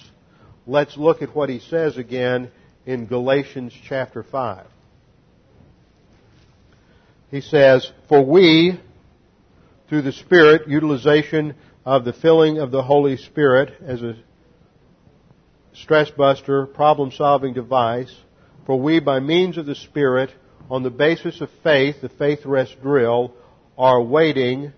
let's 0.65 0.97
look 0.97 1.21
at 1.21 1.36
what 1.36 1.49
he 1.49 1.60
says 1.60 1.97
again 1.97 2.49
in 2.88 3.05
Galatians 3.05 3.73
chapter 3.88 4.23
5 4.23 4.65
he 7.31 7.41
says, 7.41 7.91
For 8.07 8.23
we, 8.23 8.79
through 9.87 10.01
the 10.03 10.11
Spirit, 10.11 10.67
utilization 10.67 11.55
of 11.85 12.05
the 12.05 12.13
filling 12.13 12.59
of 12.59 12.71
the 12.71 12.83
Holy 12.83 13.17
Spirit 13.17 13.73
as 13.85 14.01
a 14.01 14.15
stress 15.73 16.09
buster, 16.11 16.65
problem 16.65 17.11
solving 17.11 17.53
device, 17.53 18.13
for 18.65 18.79
we, 18.79 18.99
by 18.99 19.19
means 19.19 19.57
of 19.57 19.65
the 19.65 19.75
Spirit, 19.75 20.31
on 20.69 20.83
the 20.83 20.89
basis 20.89 21.41
of 21.41 21.49
faith, 21.63 22.01
the 22.01 22.09
faith 22.09 22.45
rest 22.45 22.79
drill, 22.81 23.33
are 23.77 23.97
awaiting 23.97 24.73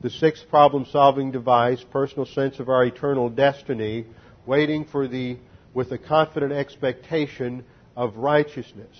the 0.00 0.10
sixth 0.10 0.48
problem 0.48 0.86
solving 0.90 1.30
device, 1.30 1.84
personal 1.90 2.26
sense 2.26 2.60
of 2.60 2.68
our 2.68 2.84
eternal 2.84 3.28
destiny, 3.28 4.06
waiting 4.46 4.84
for 4.84 5.08
the, 5.08 5.36
with 5.74 5.92
a 5.92 5.98
confident 5.98 6.52
expectation 6.52 7.64
of 7.96 8.16
righteousness. 8.16 8.96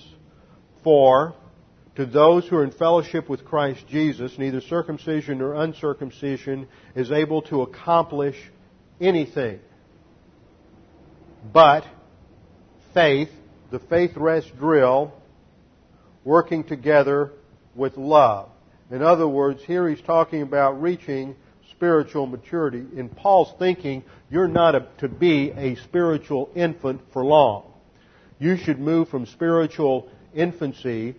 For, 0.82 1.34
to 1.98 2.06
those 2.06 2.46
who 2.46 2.54
are 2.54 2.62
in 2.62 2.70
fellowship 2.70 3.28
with 3.28 3.44
Christ 3.44 3.84
Jesus, 3.88 4.38
neither 4.38 4.60
circumcision 4.60 5.38
nor 5.38 5.54
uncircumcision 5.54 6.68
is 6.94 7.10
able 7.10 7.42
to 7.42 7.62
accomplish 7.62 8.36
anything. 9.00 9.58
But 11.52 11.84
faith, 12.94 13.30
the 13.72 13.80
faith 13.80 14.12
rest 14.14 14.56
drill, 14.56 15.12
working 16.22 16.62
together 16.62 17.32
with 17.74 17.96
love. 17.96 18.48
In 18.92 19.02
other 19.02 19.26
words, 19.26 19.64
here 19.64 19.88
he's 19.88 20.00
talking 20.00 20.42
about 20.42 20.80
reaching 20.80 21.34
spiritual 21.72 22.28
maturity. 22.28 22.84
In 22.96 23.08
Paul's 23.08 23.52
thinking, 23.58 24.04
you're 24.30 24.46
not 24.46 24.76
a, 24.76 24.86
to 24.98 25.08
be 25.08 25.50
a 25.50 25.74
spiritual 25.74 26.48
infant 26.54 27.00
for 27.12 27.24
long. 27.24 27.72
You 28.38 28.56
should 28.56 28.78
move 28.78 29.08
from 29.08 29.26
spiritual 29.26 30.08
infancy 30.32 31.16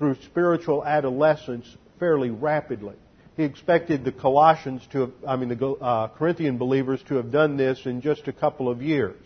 through 0.00 0.16
spiritual 0.24 0.82
adolescence 0.82 1.66
fairly 1.98 2.30
rapidly. 2.30 2.94
He 3.36 3.44
expected 3.44 4.02
the 4.02 4.12
Colossians 4.12 4.80
to 4.92 5.00
have, 5.00 5.12
I 5.28 5.36
mean, 5.36 5.50
the 5.50 5.68
uh, 5.68 6.08
Corinthian 6.08 6.56
believers 6.56 7.02
to 7.08 7.16
have 7.16 7.30
done 7.30 7.58
this 7.58 7.84
in 7.84 8.00
just 8.00 8.26
a 8.26 8.32
couple 8.32 8.70
of 8.70 8.80
years. 8.80 9.20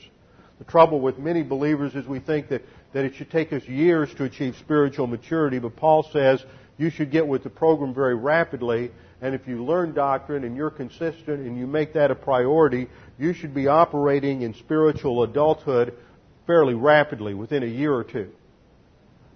The 0.59 0.65
trouble 0.65 1.01
with 1.01 1.17
many 1.17 1.45
believers 1.45 1.95
is 1.95 2.07
we 2.09 2.19
think 2.19 2.49
that, 2.49 2.63
that 2.93 3.05
it 3.05 3.15
should 3.15 3.31
take 3.31 3.53
us 3.53 3.63
years 3.69 4.13
to 4.15 4.25
achieve 4.25 4.57
spiritual 4.59 5.07
maturity, 5.07 5.61
but 5.61 5.77
Paul 5.77 6.09
says 6.13 6.45
you 6.77 6.91
should 6.91 7.13
get 7.13 7.27
with 7.27 7.45
the 7.45 7.51
program 7.51 7.95
very 7.95 8.17
rapidly, 8.17 8.91
and 9.23 9.33
if 9.33 9.47
you 9.47 9.65
learn 9.65 9.95
doctrine 9.95 10.43
and 10.43 10.57
you're 10.57 10.71
consistent 10.71 11.47
and 11.47 11.57
you 11.57 11.69
make 11.69 11.93
that 11.93 12.11
a 12.11 12.17
priority, 12.17 12.89
you 13.17 13.33
should 13.33 13.55
be 13.55 13.69
operating 13.69 14.43
in 14.43 14.55
spiritual 14.55 15.23
adulthood 15.23 15.95
fairly 16.49 16.75
rapidly, 16.75 17.33
within 17.33 17.63
a 17.63 17.67
year 17.67 17.95
or 17.95 18.03
two. 18.03 18.33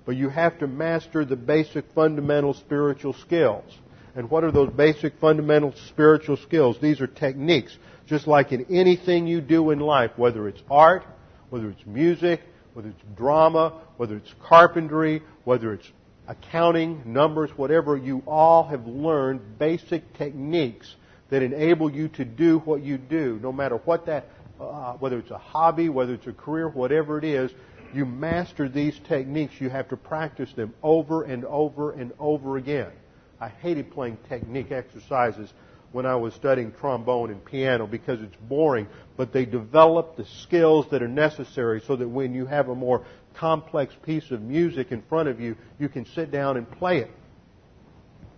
But 0.09 0.17
you 0.17 0.31
have 0.31 0.59
to 0.61 0.67
master 0.67 1.27
the 1.27 1.37
basic 1.37 1.85
fundamental 1.95 2.55
spiritual 2.55 3.13
skills. 3.13 3.71
And 4.17 4.31
what 4.31 4.43
are 4.43 4.51
those 4.51 4.71
basic 4.71 5.21
fundamental 5.21 5.75
spiritual 5.89 6.39
skills? 6.39 6.79
These 6.81 7.03
are 7.03 7.07
techniques. 7.07 7.77
Just 8.07 8.27
like 8.27 8.51
in 8.51 8.65
anything 8.71 9.27
you 9.27 9.43
do 9.43 9.71
in 9.71 9.81
life, 9.81 10.13
whether 10.17 10.49
it's 10.49 10.63
art, 10.71 11.05
whether 11.51 11.69
it's 11.69 11.85
music, 11.85 12.41
whether 12.73 12.89
it's 12.89 13.03
drama, 13.19 13.83
whether 13.99 14.17
it's 14.17 14.33
carpentry, 14.43 15.21
whether 15.45 15.75
it's 15.75 15.87
accounting, 16.27 17.03
numbers, 17.05 17.51
whatever, 17.55 17.95
you 17.95 18.23
all 18.27 18.67
have 18.67 18.87
learned 18.87 19.59
basic 19.59 20.15
techniques 20.15 20.97
that 21.29 21.43
enable 21.43 21.93
you 21.93 22.09
to 22.09 22.25
do 22.25 22.61
what 22.61 22.83
you 22.83 22.97
do, 22.97 23.39
no 23.43 23.53
matter 23.53 23.77
what 23.85 24.07
that, 24.07 24.25
uh, 24.59 24.95
whether 24.95 25.19
it's 25.19 25.31
a 25.31 25.37
hobby, 25.37 25.91
whether 25.91 26.15
it's 26.15 26.27
a 26.27 26.33
career, 26.33 26.67
whatever 26.67 27.19
it 27.19 27.25
is, 27.25 27.51
you 27.95 28.05
master 28.05 28.69
these 28.69 28.99
techniques. 29.09 29.55
You 29.61 29.71
have 29.71 29.89
to 29.89 29.97
practice 29.97 30.53
them 30.55 30.75
over 30.83 31.23
and 31.23 31.45
over 31.45 31.93
and 31.93 32.13
over 32.19 32.57
again. 32.57 32.93
I 33.41 33.49
hated 33.49 33.91
playing 33.91 34.19
technique 34.29 34.73
exercises 34.73 35.53
when 35.93 36.05
I 36.05 36.17
was 36.17 36.35
studying 36.35 36.73
trombone 36.73 37.31
and 37.31 37.45
piano 37.45 37.87
because 37.87 38.21
it's 38.21 38.37
boring, 38.49 38.89
but 39.17 39.33
they 39.33 39.47
develop 39.47 40.17
the 40.17 40.27
skills 40.43 40.87
that 40.91 41.03
are 41.03 41.09
necessary 41.09 41.83
so 41.87 41.97
that 41.97 42.09
when 42.09 42.35
you 42.35 42.47
have 42.47 42.69
a 42.69 42.75
more 42.75 43.05
complex 43.35 43.95
piece 44.03 44.31
of 44.31 44.43
music 44.43 44.93
in 44.93 45.03
front 45.03 45.29
of 45.29 45.41
you, 45.41 45.57
you 45.79 45.89
can 45.89 46.05
sit 46.05 46.31
down 46.31 46.57
and 46.57 46.71
play 46.71 46.99
it. 46.99 47.11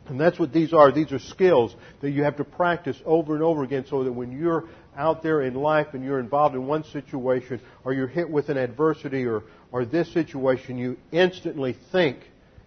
And 0.06 0.20
that's 0.20 0.38
what 0.38 0.52
these 0.52 0.72
are. 0.72 0.90
These 0.90 1.12
are 1.12 1.18
skills 1.18 1.74
that 2.00 2.10
you 2.10 2.24
have 2.24 2.36
to 2.38 2.44
practice 2.44 3.00
over 3.04 3.34
and 3.34 3.44
over 3.44 3.62
again 3.62 3.86
so 3.88 4.04
that 4.04 4.12
when 4.12 4.32
you're 4.32 4.64
out 5.00 5.22
there 5.22 5.42
in 5.42 5.54
life 5.54 5.88
and 5.94 6.04
you're 6.04 6.20
involved 6.20 6.54
in 6.54 6.66
one 6.66 6.84
situation 6.84 7.60
or 7.84 7.94
you're 7.94 8.06
hit 8.06 8.28
with 8.28 8.50
an 8.50 8.58
adversity 8.58 9.24
or, 9.24 9.42
or 9.72 9.86
this 9.86 10.12
situation, 10.12 10.76
you 10.76 10.98
instantly 11.10 11.74
think 11.90 12.18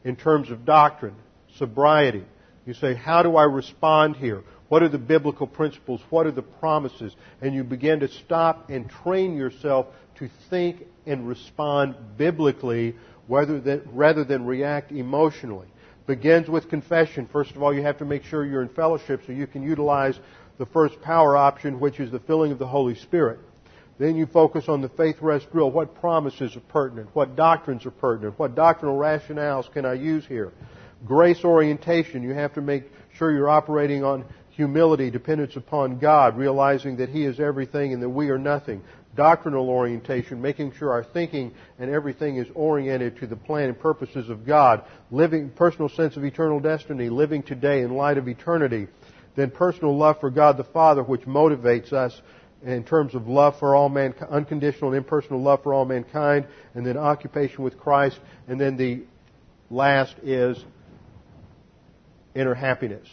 in 0.03 0.15
terms 0.15 0.49
of 0.49 0.65
doctrine 0.65 1.15
sobriety. 1.57 2.23
You 2.65 2.73
say, 2.73 2.95
how 2.95 3.21
do 3.21 3.35
I 3.35 3.43
respond 3.43 4.15
here? 4.15 4.43
What 4.67 4.81
are 4.81 4.89
the 4.89 4.97
biblical 4.97 5.45
principles? 5.45 6.01
What 6.09 6.25
are 6.25 6.31
the 6.31 6.41
promises? 6.41 7.15
And 7.41 7.53
you 7.53 7.63
begin 7.63 7.99
to 7.99 8.07
stop 8.07 8.69
and 8.69 8.89
train 8.89 9.37
yourself 9.37 9.87
to 10.15 10.29
think 10.49 10.83
and 11.05 11.27
respond 11.27 11.95
biblically 12.17 12.95
rather 13.29 13.59
than, 13.59 13.83
rather 13.91 14.23
than 14.23 14.45
react 14.45 14.91
emotionally. 14.91 15.67
Begins 16.07 16.49
with 16.49 16.69
confession. 16.69 17.29
First 17.31 17.51
of 17.51 17.61
all, 17.61 17.73
you 17.73 17.83
have 17.83 17.99
to 17.99 18.05
make 18.05 18.23
sure 18.23 18.45
you're 18.45 18.63
in 18.63 18.69
fellowship 18.69 19.21
so 19.25 19.31
you 19.31 19.47
can 19.47 19.61
utilize 19.61 20.19
the 20.57 20.65
first 20.67 21.01
power 21.01 21.35
option, 21.35 21.79
which 21.79 21.99
is 21.99 22.11
the 22.11 22.19
filling 22.19 22.51
of 22.51 22.59
the 22.59 22.67
Holy 22.67 22.95
Spirit. 22.95 23.39
Then 23.99 24.15
you 24.15 24.25
focus 24.25 24.67
on 24.67 24.81
the 24.81 24.89
faith 24.89 25.17
rest 25.21 25.51
drill. 25.51 25.71
What 25.71 25.95
promises 25.95 26.55
are 26.55 26.61
pertinent? 26.61 27.09
What 27.13 27.35
doctrines 27.35 27.85
are 27.85 27.91
pertinent? 27.91 28.37
What 28.39 28.55
doctrinal 28.55 28.97
rationales 28.97 29.71
can 29.71 29.85
I 29.85 29.93
use 29.93 30.25
here? 30.25 30.51
Grace 31.05 31.43
orientation, 31.43 32.23
you 32.23 32.33
have 32.33 32.53
to 32.53 32.61
make 32.61 32.85
sure 33.13 33.31
you're 33.31 33.49
operating 33.49 34.03
on 34.03 34.25
humility, 34.51 35.09
dependence 35.11 35.55
upon 35.55 35.99
God, 35.99 36.37
realizing 36.37 36.97
that 36.97 37.09
He 37.09 37.25
is 37.25 37.39
everything 37.39 37.93
and 37.93 38.01
that 38.01 38.09
we 38.09 38.29
are 38.29 38.37
nothing. 38.37 38.81
Doctrinal 39.15 39.69
orientation, 39.69 40.41
making 40.41 40.73
sure 40.73 40.91
our 40.91 41.03
thinking 41.03 41.53
and 41.77 41.91
everything 41.91 42.37
is 42.37 42.47
oriented 42.55 43.17
to 43.17 43.27
the 43.27 43.35
plan 43.35 43.69
and 43.69 43.79
purposes 43.79 44.29
of 44.29 44.45
God. 44.45 44.83
Living, 45.11 45.49
personal 45.51 45.89
sense 45.89 46.17
of 46.17 46.23
eternal 46.23 46.59
destiny, 46.59 47.09
living 47.09 47.43
today 47.43 47.81
in 47.81 47.95
light 47.95 48.17
of 48.17 48.27
eternity. 48.27 48.87
Then 49.35 49.51
personal 49.51 49.97
love 49.97 50.19
for 50.19 50.29
God 50.29 50.57
the 50.57 50.63
Father, 50.63 51.03
which 51.03 51.21
motivates 51.21 51.91
us 51.91 52.19
in 52.63 52.83
terms 52.83 53.13
of 53.15 53.27
love 53.27 53.59
for 53.59 53.75
all 53.75 53.89
mankind, 53.89 54.31
unconditional 54.31 54.91
and 54.91 54.97
impersonal 54.97 55.41
love 55.41 55.63
for 55.63 55.73
all 55.73 55.85
mankind, 55.85 56.47
and 56.75 56.85
then 56.85 56.97
occupation 56.97 57.63
with 57.63 57.77
Christ, 57.77 58.19
and 58.47 58.59
then 58.59 58.77
the 58.77 59.03
last 59.69 60.15
is 60.23 60.63
inner 62.35 62.53
happiness, 62.53 63.07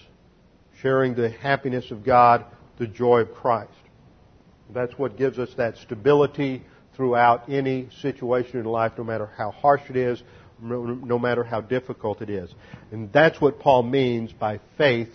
sharing 0.81 1.15
the 1.15 1.31
happiness 1.31 1.91
of 1.91 2.05
God, 2.05 2.45
the 2.79 2.87
joy 2.87 3.21
of 3.21 3.35
Christ. 3.35 3.73
That's 4.73 4.97
what 4.97 5.19
gives 5.19 5.39
us 5.39 5.53
that 5.57 5.79
stability 5.79 6.63
throughout 6.95 7.49
any 7.49 7.89
situation 8.03 8.61
in 8.61 8.67
life, 8.67 8.93
no 8.99 9.05
matter 9.05 9.27
how 9.37 9.51
harsh 9.51 9.83
it 9.89 9.97
is, 9.97 10.23
no 10.63 11.19
matter 11.19 11.43
how 11.43 11.61
difficult 11.61 12.23
it 12.23 12.31
is. 12.31 12.55
And 12.93 13.13
that's 13.13 13.41
what 13.41 13.59
Paul 13.59 13.83
means 13.83 14.33
by 14.33 14.61
faith 14.79 15.09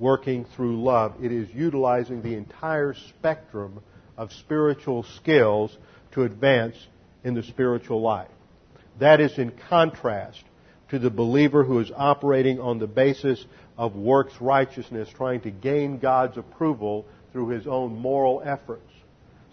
working 0.00 0.46
through 0.56 0.82
love. 0.82 1.14
It 1.22 1.30
is 1.30 1.48
utilizing 1.54 2.22
the 2.22 2.34
entire 2.34 2.94
spectrum 2.94 3.80
of 4.16 4.32
spiritual 4.32 5.04
skills 5.04 5.76
to 6.12 6.24
advance 6.24 6.74
in 7.22 7.34
the 7.34 7.42
spiritual 7.42 8.00
life. 8.00 8.30
That 8.98 9.20
is 9.20 9.38
in 9.38 9.52
contrast 9.68 10.42
to 10.88 10.98
the 10.98 11.10
believer 11.10 11.62
who 11.62 11.78
is 11.78 11.92
operating 11.94 12.58
on 12.58 12.78
the 12.78 12.86
basis 12.86 13.44
of 13.78 13.94
works 13.94 14.34
righteousness, 14.40 15.08
trying 15.14 15.42
to 15.42 15.50
gain 15.50 15.98
God's 15.98 16.36
approval 16.36 17.06
through 17.32 17.48
his 17.50 17.66
own 17.66 17.96
moral 17.96 18.42
efforts. 18.44 18.90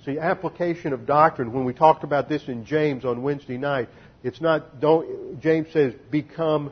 See, 0.05 0.17
application 0.17 0.93
of 0.93 1.05
doctrine, 1.05 1.51
when 1.53 1.65
we 1.65 1.73
talked 1.73 2.03
about 2.03 2.29
this 2.29 2.47
in 2.47 2.65
James 2.65 3.05
on 3.05 3.21
Wednesday 3.21 3.57
night, 3.57 3.89
it's 4.23 4.41
not, 4.41 4.79
don't, 4.79 5.39
James 5.41 5.67
says, 5.71 5.93
become 6.09 6.71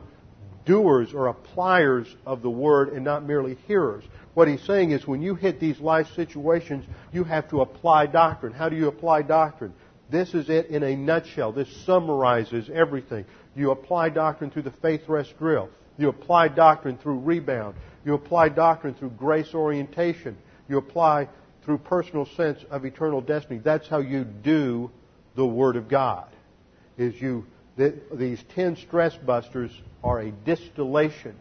doers 0.66 1.14
or 1.14 1.28
appliers 1.28 2.14
of 2.26 2.42
the 2.42 2.50
word 2.50 2.90
and 2.90 3.04
not 3.04 3.24
merely 3.24 3.56
hearers. 3.66 4.04
What 4.34 4.48
he's 4.48 4.62
saying 4.62 4.90
is 4.90 5.06
when 5.06 5.22
you 5.22 5.34
hit 5.34 5.58
these 5.58 5.80
life 5.80 6.08
situations, 6.14 6.84
you 7.12 7.24
have 7.24 7.48
to 7.50 7.62
apply 7.62 8.06
doctrine. 8.06 8.52
How 8.52 8.68
do 8.68 8.76
you 8.76 8.88
apply 8.88 9.22
doctrine? 9.22 9.72
This 10.10 10.34
is 10.34 10.50
it 10.50 10.66
in 10.66 10.82
a 10.82 10.94
nutshell. 10.94 11.52
This 11.52 11.74
summarizes 11.86 12.68
everything. 12.68 13.24
You 13.54 13.70
apply 13.70 14.10
doctrine 14.10 14.50
through 14.50 14.62
the 14.62 14.74
faith 14.82 15.08
rest 15.08 15.38
drill. 15.38 15.70
You 15.96 16.08
apply 16.08 16.48
doctrine 16.48 16.98
through 16.98 17.20
rebound. 17.20 17.76
You 18.04 18.14
apply 18.14 18.50
doctrine 18.50 18.94
through 18.94 19.10
grace 19.10 19.54
orientation. 19.54 20.36
You 20.68 20.78
apply 20.78 21.28
through 21.64 21.78
personal 21.78 22.26
sense 22.36 22.62
of 22.70 22.84
eternal 22.84 23.20
destiny. 23.20 23.60
That's 23.64 23.88
how 23.88 23.98
you 23.98 24.24
do 24.24 24.90
the 25.34 25.46
Word 25.46 25.76
of 25.76 25.88
God. 25.88 26.28
Is 26.98 27.20
you 27.20 27.46
these 27.76 28.42
ten 28.54 28.76
stress 28.76 29.14
busters 29.16 29.70
are 30.02 30.20
a 30.20 30.30
distillation 30.30 31.36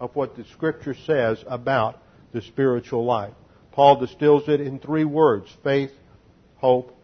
of 0.00 0.14
what 0.14 0.36
the 0.36 0.44
Scripture 0.44 0.94
says 1.06 1.42
about 1.46 2.00
the 2.32 2.42
spiritual 2.42 3.04
life. 3.04 3.34
Paul 3.72 4.00
distills 4.00 4.48
it 4.48 4.60
in 4.60 4.78
three 4.78 5.04
words: 5.04 5.48
faith, 5.62 5.92
hope, 6.56 6.96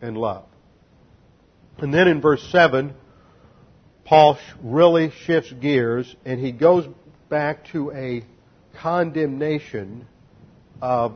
and 0.00 0.16
love. 0.16 0.44
And 1.78 1.94
then 1.94 2.08
in 2.08 2.20
verse 2.20 2.42
seven, 2.50 2.94
Paul 4.04 4.38
really 4.62 5.10
shifts 5.24 5.52
gears 5.52 6.14
and 6.24 6.40
he 6.40 6.52
goes 6.52 6.86
back 7.28 7.66
to 7.68 7.92
a 7.92 8.24
condemnation 8.76 10.06
of 10.82 11.14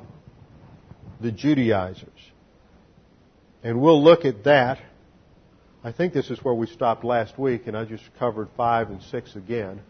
the 1.21 1.33
Judaizers. 1.33 2.09
And 3.63 3.81
we'll 3.81 4.03
look 4.03 4.25
at 4.25 4.45
that. 4.45 4.79
I 5.87 5.93
think 5.93 6.15
this 6.15 6.31
is 6.31 6.43
where 6.43 6.55
we 6.55 6.67
stopped 6.67 7.05
last 7.05 7.39
week, 7.39 7.67
and 7.67 7.77
I 7.77 7.85
just 7.85 8.05
covered 8.19 8.49
five 8.57 8.89
and 8.89 9.03
six 9.03 9.37
again. 9.37 9.83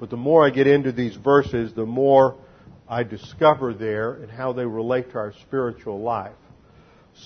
But 0.00 0.08
the 0.08 0.16
more 0.16 0.46
I 0.46 0.48
get 0.48 0.66
into 0.66 0.90
these 0.90 1.16
verses, 1.16 1.74
the 1.74 1.84
more 1.84 2.36
I 2.88 3.02
discover 3.02 3.74
there 3.74 4.14
and 4.14 4.30
how 4.30 4.54
they 4.54 4.64
relate 4.64 5.10
to 5.10 5.18
our 5.18 5.34
spiritual 5.42 6.00
life. 6.00 6.32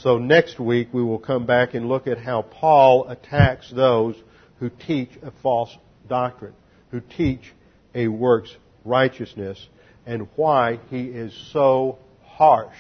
So 0.03 0.19
next 0.19 0.59
week 0.59 0.89
we 0.93 1.05
will 1.05 1.21
come 1.21 1.47
back 1.47 1.75
and 1.75 1.89
look 1.89 2.09
at 2.09 2.19
how 2.19 2.43
Paul 2.43 3.09
attacks 3.09 3.71
those 3.71 4.17
who 4.59 4.69
teach 4.69 5.11
a 5.23 5.31
false 5.41 5.71
doctrine, 6.09 6.55
who 6.91 7.01
teach 7.01 7.55
a 7.95 8.09
works 8.09 8.51
righteousness, 8.85 9.65
and 10.07 10.27
why 10.35 10.81
he 10.91 11.05
is 11.05 11.33
so 11.53 11.99
harsh 12.25 12.77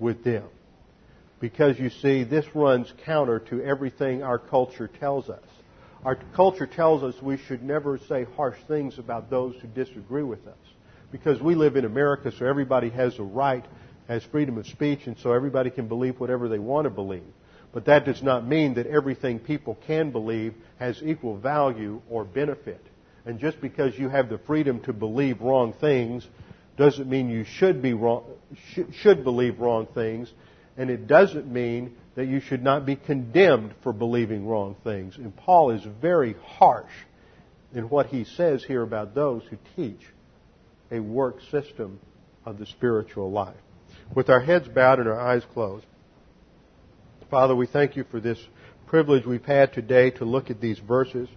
with 0.00 0.24
them. 0.24 0.48
Because 1.40 1.78
you 1.78 1.90
see, 1.90 2.24
this 2.24 2.44
runs 2.54 2.92
counter 3.04 3.38
to 3.50 3.62
everything 3.62 4.22
our 4.22 4.38
culture 4.38 4.88
tells 4.88 5.28
us. 5.28 5.44
Our 6.04 6.16
culture 6.34 6.66
tells 6.66 7.02
us 7.02 7.20
we 7.22 7.36
should 7.36 7.62
never 7.62 7.98
say 8.08 8.24
harsh 8.36 8.58
things 8.66 8.98
about 8.98 9.30
those 9.30 9.56
who 9.60 9.68
disagree 9.68 10.22
with 10.22 10.46
us. 10.46 10.56
Because 11.10 11.40
we 11.40 11.54
live 11.54 11.76
in 11.76 11.84
America, 11.84 12.32
so 12.36 12.44
everybody 12.44 12.90
has 12.90 13.18
a 13.18 13.22
right, 13.22 13.64
has 14.08 14.22
freedom 14.24 14.58
of 14.58 14.66
speech, 14.66 15.06
and 15.06 15.16
so 15.18 15.32
everybody 15.32 15.70
can 15.70 15.88
believe 15.88 16.20
whatever 16.20 16.48
they 16.48 16.58
want 16.58 16.84
to 16.84 16.90
believe. 16.90 17.22
But 17.72 17.84
that 17.86 18.04
does 18.04 18.22
not 18.22 18.46
mean 18.46 18.74
that 18.74 18.86
everything 18.86 19.38
people 19.38 19.76
can 19.86 20.10
believe 20.10 20.54
has 20.78 21.00
equal 21.02 21.36
value 21.36 22.00
or 22.08 22.24
benefit. 22.24 22.84
And 23.24 23.38
just 23.38 23.60
because 23.60 23.98
you 23.98 24.08
have 24.08 24.28
the 24.28 24.38
freedom 24.38 24.80
to 24.80 24.92
believe 24.92 25.40
wrong 25.40 25.74
things 25.74 26.26
doesn't 26.76 27.08
mean 27.08 27.28
you 27.28 27.44
should 27.44 27.82
be 27.82 27.92
wrong, 27.92 28.24
should 28.92 29.24
believe 29.24 29.58
wrong 29.60 29.86
things, 29.94 30.32
and 30.78 30.90
it 30.90 31.08
doesn't 31.08 31.50
mean 31.50 31.96
that 32.14 32.26
you 32.26 32.40
should 32.40 32.62
not 32.62 32.86
be 32.86 32.94
condemned 32.94 33.74
for 33.82 33.92
believing 33.92 34.46
wrong 34.46 34.76
things. 34.84 35.16
And 35.16 35.36
Paul 35.36 35.72
is 35.72 35.82
very 36.00 36.36
harsh 36.42 36.92
in 37.74 37.90
what 37.90 38.06
he 38.06 38.24
says 38.24 38.64
here 38.64 38.82
about 38.82 39.14
those 39.14 39.42
who 39.50 39.58
teach 39.76 40.00
a 40.90 41.00
work 41.00 41.40
system 41.50 41.98
of 42.46 42.58
the 42.58 42.66
spiritual 42.66 43.30
life. 43.30 43.56
With 44.14 44.30
our 44.30 44.40
heads 44.40 44.68
bowed 44.68 45.00
and 45.00 45.08
our 45.08 45.20
eyes 45.20 45.42
closed, 45.52 45.84
Father, 47.28 47.54
we 47.54 47.66
thank 47.66 47.96
you 47.96 48.04
for 48.10 48.20
this 48.20 48.38
privilege 48.86 49.26
we've 49.26 49.44
had 49.44 49.72
today 49.74 50.10
to 50.12 50.24
look 50.24 50.48
at 50.48 50.60
these 50.60 50.78
verses, 50.78 51.28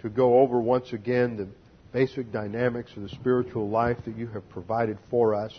to 0.00 0.08
go 0.08 0.40
over 0.40 0.60
once 0.60 0.92
again 0.92 1.36
the 1.36 1.48
basic 1.92 2.30
dynamics 2.30 2.92
of 2.96 3.02
the 3.02 3.08
spiritual 3.08 3.68
life 3.68 3.96
that 4.04 4.16
you 4.16 4.28
have 4.28 4.48
provided 4.50 4.98
for 5.10 5.34
us, 5.34 5.52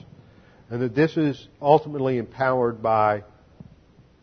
and 0.70 0.82
that 0.82 0.95
this 0.95 1.17
is 1.17 1.47
ultimately 1.61 2.17
empowered 2.17 2.82
by 2.82 3.24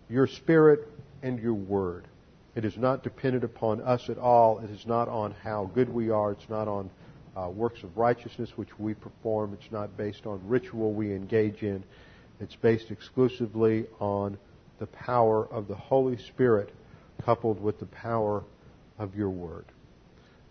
your 0.08 0.26
Spirit 0.26 0.88
and 1.22 1.40
your 1.40 1.54
Word. 1.54 2.06
It 2.54 2.64
is 2.64 2.76
not 2.76 3.02
dependent 3.02 3.44
upon 3.44 3.80
us 3.82 4.08
at 4.08 4.18
all. 4.18 4.60
It 4.60 4.70
is 4.70 4.86
not 4.86 5.08
on 5.08 5.32
how 5.42 5.70
good 5.74 5.88
we 5.88 6.10
are. 6.10 6.32
It's 6.32 6.48
not 6.48 6.68
on 6.68 6.90
uh, 7.36 7.50
works 7.50 7.82
of 7.82 7.96
righteousness 7.96 8.50
which 8.56 8.78
we 8.78 8.94
perform. 8.94 9.56
It's 9.60 9.70
not 9.70 9.96
based 9.96 10.24
on 10.24 10.40
ritual 10.46 10.94
we 10.94 11.12
engage 11.12 11.62
in. 11.62 11.84
It's 12.40 12.56
based 12.56 12.90
exclusively 12.90 13.86
on 13.98 14.38
the 14.78 14.86
power 14.86 15.46
of 15.46 15.68
the 15.68 15.74
Holy 15.74 16.16
Spirit 16.16 16.72
coupled 17.24 17.60
with 17.60 17.78
the 17.78 17.86
power 17.86 18.44
of 18.98 19.14
your 19.16 19.30
Word. 19.30 19.64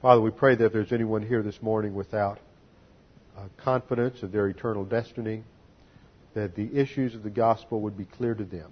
Father, 0.02 0.22
we 0.22 0.32
pray 0.32 0.56
that 0.56 0.66
if 0.66 0.74
there's 0.74 0.92
anyone 0.92 1.26
here 1.26 1.42
this 1.42 1.62
morning 1.62 1.96
without 1.96 2.40
uh, 3.38 3.44
confidence 3.58 4.22
of 4.22 4.32
their 4.32 4.48
eternal 4.48 4.84
destiny, 4.84 5.44
that 6.36 6.54
the 6.54 6.70
issues 6.78 7.16
of 7.16 7.24
the 7.24 7.30
gospel 7.30 7.82
would 7.82 7.98
be 7.98 8.06
clear 8.06 8.36
to 8.36 8.44
them. 8.44 8.72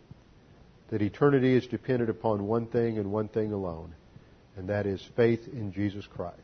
That 0.89 1.01
eternity 1.01 1.55
is 1.55 1.65
dependent 1.65 2.09
upon 2.09 2.45
one 2.45 2.67
thing 2.67 2.99
and 2.99 3.11
one 3.11 3.29
thing 3.29 3.51
alone, 3.51 3.95
and 4.55 4.69
that 4.69 4.85
is 4.85 5.01
faith 5.15 5.47
in 5.51 5.73
Jesus 5.73 6.05
Christ. 6.05 6.37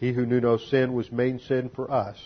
He 0.00 0.12
who 0.12 0.26
knew 0.26 0.40
no 0.40 0.56
sin 0.56 0.94
was 0.94 1.12
made 1.12 1.40
sin 1.42 1.70
for 1.72 1.90
us, 1.90 2.18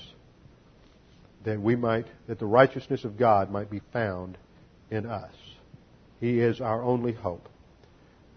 that 1.45 1.61
we 1.61 1.77
might, 1.77 2.07
that 2.27 2.39
the 2.39 2.47
righteousness 2.47 3.05
of 3.05 3.19
God 3.19 3.51
might 3.51 3.71
be 3.71 3.83
found 3.93 4.39
in 4.91 5.05
us. 5.05 5.35
He 6.21 6.41
is 6.41 6.61
our 6.61 6.83
only 6.83 7.13
hope. 7.13 7.49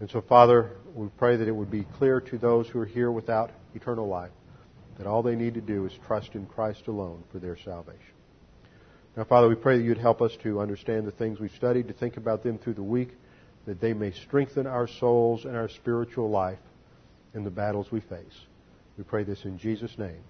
And 0.00 0.10
so, 0.10 0.20
Father, 0.20 0.72
we 0.94 1.08
pray 1.16 1.36
that 1.36 1.48
it 1.48 1.54
would 1.54 1.70
be 1.70 1.86
clear 1.96 2.20
to 2.20 2.38
those 2.38 2.68
who 2.68 2.80
are 2.80 2.86
here 2.86 3.10
without 3.10 3.50
eternal 3.74 4.08
life 4.08 4.32
that 4.98 5.06
all 5.06 5.22
they 5.22 5.36
need 5.36 5.54
to 5.54 5.60
do 5.60 5.86
is 5.86 5.92
trust 6.06 6.34
in 6.34 6.46
Christ 6.46 6.86
alone 6.86 7.22
for 7.32 7.38
their 7.38 7.56
salvation. 7.56 8.11
Now, 9.16 9.24
Father, 9.24 9.48
we 9.48 9.54
pray 9.54 9.76
that 9.76 9.84
you'd 9.84 9.98
help 9.98 10.22
us 10.22 10.36
to 10.42 10.60
understand 10.60 11.06
the 11.06 11.10
things 11.10 11.38
we've 11.38 11.52
studied, 11.52 11.88
to 11.88 11.94
think 11.94 12.16
about 12.16 12.42
them 12.42 12.58
through 12.58 12.74
the 12.74 12.82
week, 12.82 13.10
that 13.66 13.80
they 13.80 13.92
may 13.92 14.10
strengthen 14.10 14.66
our 14.66 14.86
souls 14.86 15.44
and 15.44 15.54
our 15.54 15.68
spiritual 15.68 16.30
life 16.30 16.58
in 17.34 17.44
the 17.44 17.50
battles 17.50 17.92
we 17.92 18.00
face. 18.00 18.46
We 18.96 19.04
pray 19.04 19.24
this 19.24 19.44
in 19.44 19.58
Jesus' 19.58 19.98
name. 19.98 20.22